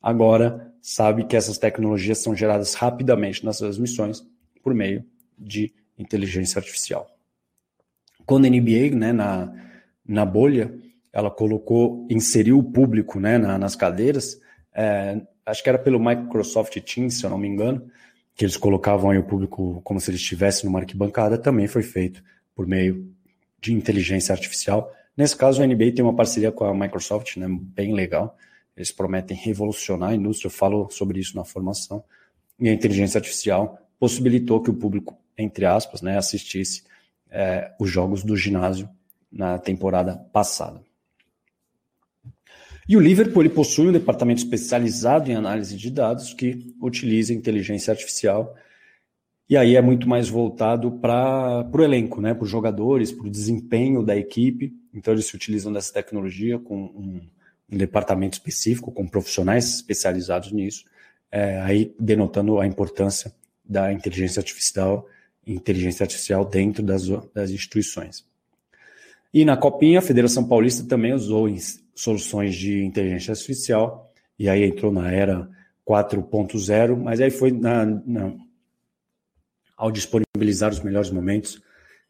[0.00, 4.24] agora sabe que essas tecnologias são geradas rapidamente nas transmissões
[4.62, 5.04] por meio
[5.36, 7.10] de inteligência artificial.
[8.24, 9.52] Quando a NBA, né, na,
[10.06, 10.74] na bolha,
[11.12, 14.40] ela colocou, inseriu o público né, na, nas cadeiras,
[14.74, 17.90] é, acho que era pelo Microsoft Teams, se eu não me engano,
[18.36, 22.22] que eles colocavam aí o público como se ele estivesse numa arquibancada, também foi feito
[22.54, 23.10] por meio
[23.58, 24.92] de inteligência artificial.
[25.16, 28.36] Nesse caso, a NBA tem uma parceria com a Microsoft, né, bem legal.
[28.76, 32.04] Eles prometem revolucionar a indústria, eu falo sobre isso na formação.
[32.60, 36.84] E a inteligência artificial possibilitou que o público, entre aspas, né, assistisse
[37.30, 38.86] é, os jogos do ginásio
[39.32, 40.85] na temporada passada.
[42.88, 48.54] E o Liverpool possui um departamento especializado em análise de dados que utiliza inteligência artificial.
[49.50, 52.32] E aí é muito mais voltado para o elenco, né?
[52.32, 54.72] para os jogadores, para o desempenho da equipe.
[54.94, 57.20] Então eles se utilizam dessa tecnologia com um,
[57.70, 60.84] um departamento específico, com profissionais especializados nisso,
[61.30, 63.34] é, aí denotando a importância
[63.64, 65.08] da inteligência artificial,
[65.44, 68.24] inteligência artificial dentro das, das instituições.
[69.34, 71.48] E na Copinha, a Federação Paulista também usou
[71.96, 75.48] soluções de inteligência artificial, e aí entrou na era
[75.88, 78.34] 4.0, mas aí foi na, na,
[79.76, 81.60] ao disponibilizar os melhores momentos,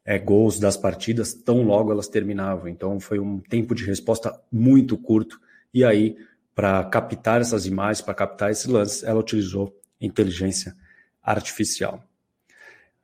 [0.05, 2.69] é, gols das partidas, tão logo elas terminavam.
[2.69, 5.41] Então foi um tempo de resposta muito curto,
[5.73, 6.17] e aí,
[6.55, 10.75] para captar essas imagens, para captar esses lances, ela utilizou inteligência
[11.23, 12.03] artificial.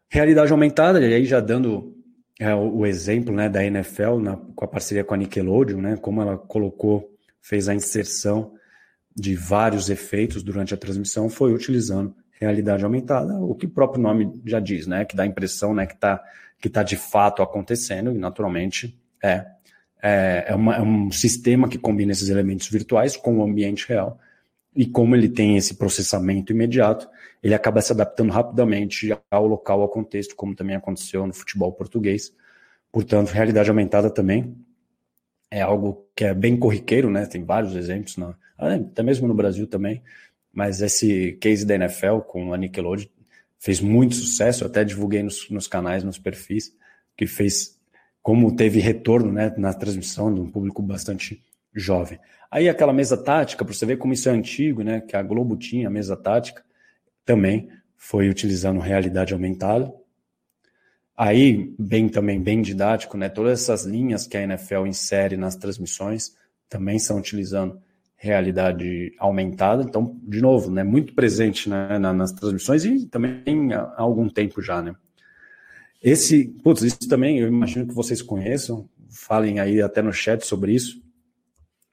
[0.08, 2.01] Realidade aumentada, e aí já dando
[2.40, 5.96] é, o, o, exemplo né, da NFL na, com a parceria com a Nickelodeon, né,
[5.96, 7.10] como ela colocou,
[7.40, 8.54] fez a inserção
[9.14, 14.40] de vários efeitos durante a transmissão, foi utilizando realidade aumentada, o que o próprio nome
[14.44, 16.22] já diz, né, que dá a impressão né, que está
[16.62, 19.46] que tá de fato acontecendo, e naturalmente é.
[20.04, 24.18] É, é, uma, é um sistema que combina esses elementos virtuais com o ambiente real,
[24.74, 27.08] e como ele tem esse processamento imediato,
[27.42, 32.32] ele acaba se adaptando rapidamente ao local, ao contexto, como também aconteceu no futebol português.
[32.92, 34.56] Portanto, realidade aumentada também
[35.50, 37.26] é algo que é bem corriqueiro, né?
[37.26, 40.02] Tem vários exemplos, na, até mesmo no Brasil também.
[40.52, 43.08] Mas esse case da NFL com a Nickelodeon
[43.58, 44.64] fez muito sucesso.
[44.64, 46.72] Até divulguei nos, nos canais, nos perfis,
[47.16, 47.76] que fez
[48.22, 51.42] como teve retorno né, na transmissão de um público bastante
[51.74, 52.20] jovem.
[52.48, 55.00] Aí aquela mesa tática, para você ver como isso é antigo, né?
[55.00, 56.62] Que a Globo tinha a mesa tática
[57.24, 59.92] também foi utilizando realidade aumentada.
[61.16, 63.28] Aí, bem também bem didático, né?
[63.28, 66.34] Todas essas linhas que a NFL insere nas transmissões
[66.68, 67.80] também são utilizando
[68.16, 69.82] realidade aumentada.
[69.82, 74.80] Então, de novo, né, muito presente né, nas transmissões e também há algum tempo já,
[74.80, 74.94] né?
[76.02, 80.72] Esse, putz, isso também eu imagino que vocês conheçam, falem aí até no chat sobre
[80.72, 81.00] isso,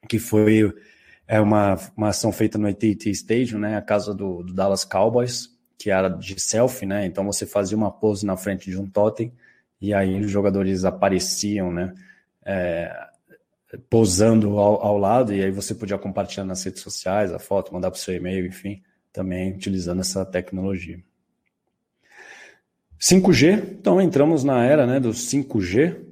[0.08, 0.72] que foi
[1.30, 5.56] é uma, uma ação feita no AT&T Stadium, né, a casa do, do, Dallas Cowboys,
[5.78, 9.32] que era de selfie, né, então você fazia uma pose na frente de um totem
[9.80, 11.94] e aí os jogadores apareciam, né,
[12.44, 12.92] é,
[13.88, 17.92] posando ao, ao, lado e aí você podia compartilhar nas redes sociais a foto, mandar
[17.92, 21.00] para o seu e-mail, enfim, também utilizando essa tecnologia.
[23.00, 26.06] 5G, então entramos na era né, do 5G.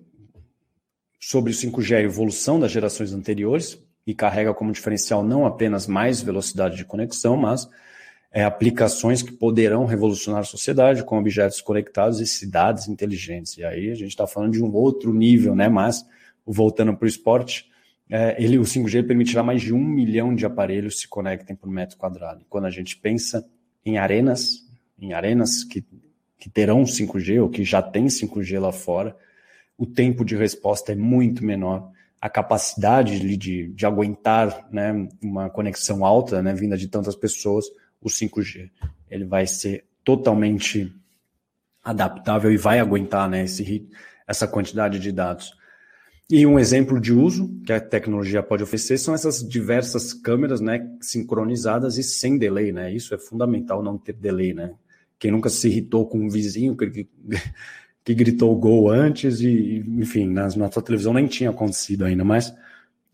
[1.21, 3.77] Sobre o 5G, a evolução das gerações anteriores,
[4.09, 7.69] e carrega como diferencial não apenas mais velocidade de conexão, mas
[8.33, 13.59] é, aplicações que poderão revolucionar a sociedade com objetos conectados e cidades inteligentes.
[13.59, 15.69] E aí a gente está falando de um outro nível, né?
[15.69, 16.07] Mas,
[16.47, 17.67] voltando para o esporte,
[18.09, 21.99] é, ele, o 5G permitirá mais de um milhão de aparelhos se conectem por metro
[21.99, 22.41] quadrado.
[22.41, 23.47] E quando a gente pensa
[23.85, 24.67] em arenas,
[24.99, 25.85] em arenas que
[26.39, 29.17] que terão 5G ou que já tem 5G lá fora,
[29.77, 31.91] o tempo de resposta é muito menor,
[32.21, 37.67] a capacidade de, de, de aguentar né, uma conexão alta, né, vinda de tantas pessoas,
[38.01, 38.71] o 5G.
[39.11, 40.93] Ele vai ser totalmente
[41.83, 43.89] adaptável e vai aguentar né, esse,
[44.27, 45.57] essa quantidade de dados.
[46.31, 50.87] E um exemplo de uso que a tecnologia pode oferecer são essas diversas câmeras né,
[51.01, 52.71] sincronizadas e sem delay.
[52.71, 52.93] Né?
[52.93, 54.53] Isso é fundamental não ter delay.
[54.53, 54.75] Né?
[55.19, 57.09] Quem nunca se irritou com um vizinho que,
[58.09, 62.55] que gritou gol antes e, enfim, na, na sua televisão nem tinha acontecido ainda, mas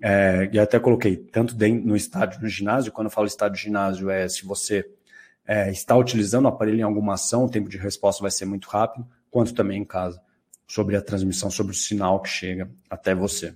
[0.01, 4.09] é, e até coloquei tanto dentro, no estádio, no ginásio, quando eu falo estádio ginásio,
[4.09, 4.89] é se você
[5.45, 8.69] é, está utilizando o aparelho em alguma ação, o tempo de resposta vai ser muito
[8.69, 10.23] rápido, quanto também em casa
[10.65, 13.53] sobre a transmissão, sobre o sinal que chega até você.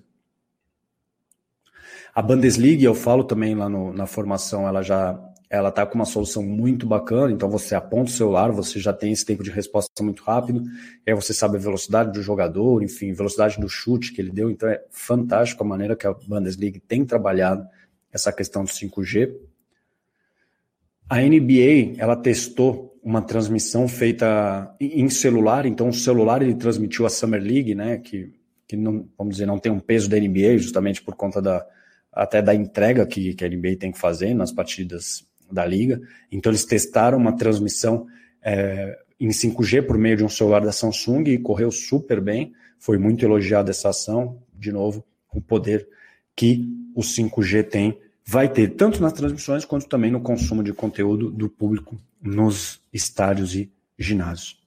[2.12, 5.16] A Bundesliga, eu falo também lá no, na formação, ela já
[5.50, 9.12] ela está com uma solução muito bacana, então você aponta o celular, você já tem
[9.12, 10.62] esse tempo de resposta muito rápido,
[11.06, 14.68] aí você sabe a velocidade do jogador, enfim, velocidade do chute que ele deu, então
[14.68, 17.66] é fantástico a maneira que a Bundesliga tem trabalhado
[18.12, 19.34] essa questão do 5G.
[21.08, 27.10] A NBA, ela testou uma transmissão feita em celular, então o celular ele transmitiu a
[27.10, 28.34] Summer League, né, que,
[28.66, 31.66] que não, vamos dizer, não tem um peso da NBA, justamente por conta da,
[32.12, 36.00] até da entrega que, que a NBA tem que fazer nas partidas da liga.
[36.30, 38.06] Então eles testaram uma transmissão
[38.42, 42.52] é, em 5G por meio de um celular da Samsung e correu super bem.
[42.78, 45.88] Foi muito elogiada essa ação, de novo, o poder
[46.36, 51.30] que o 5G tem vai ter tanto nas transmissões quanto também no consumo de conteúdo
[51.30, 54.57] do público nos estádios e ginásios.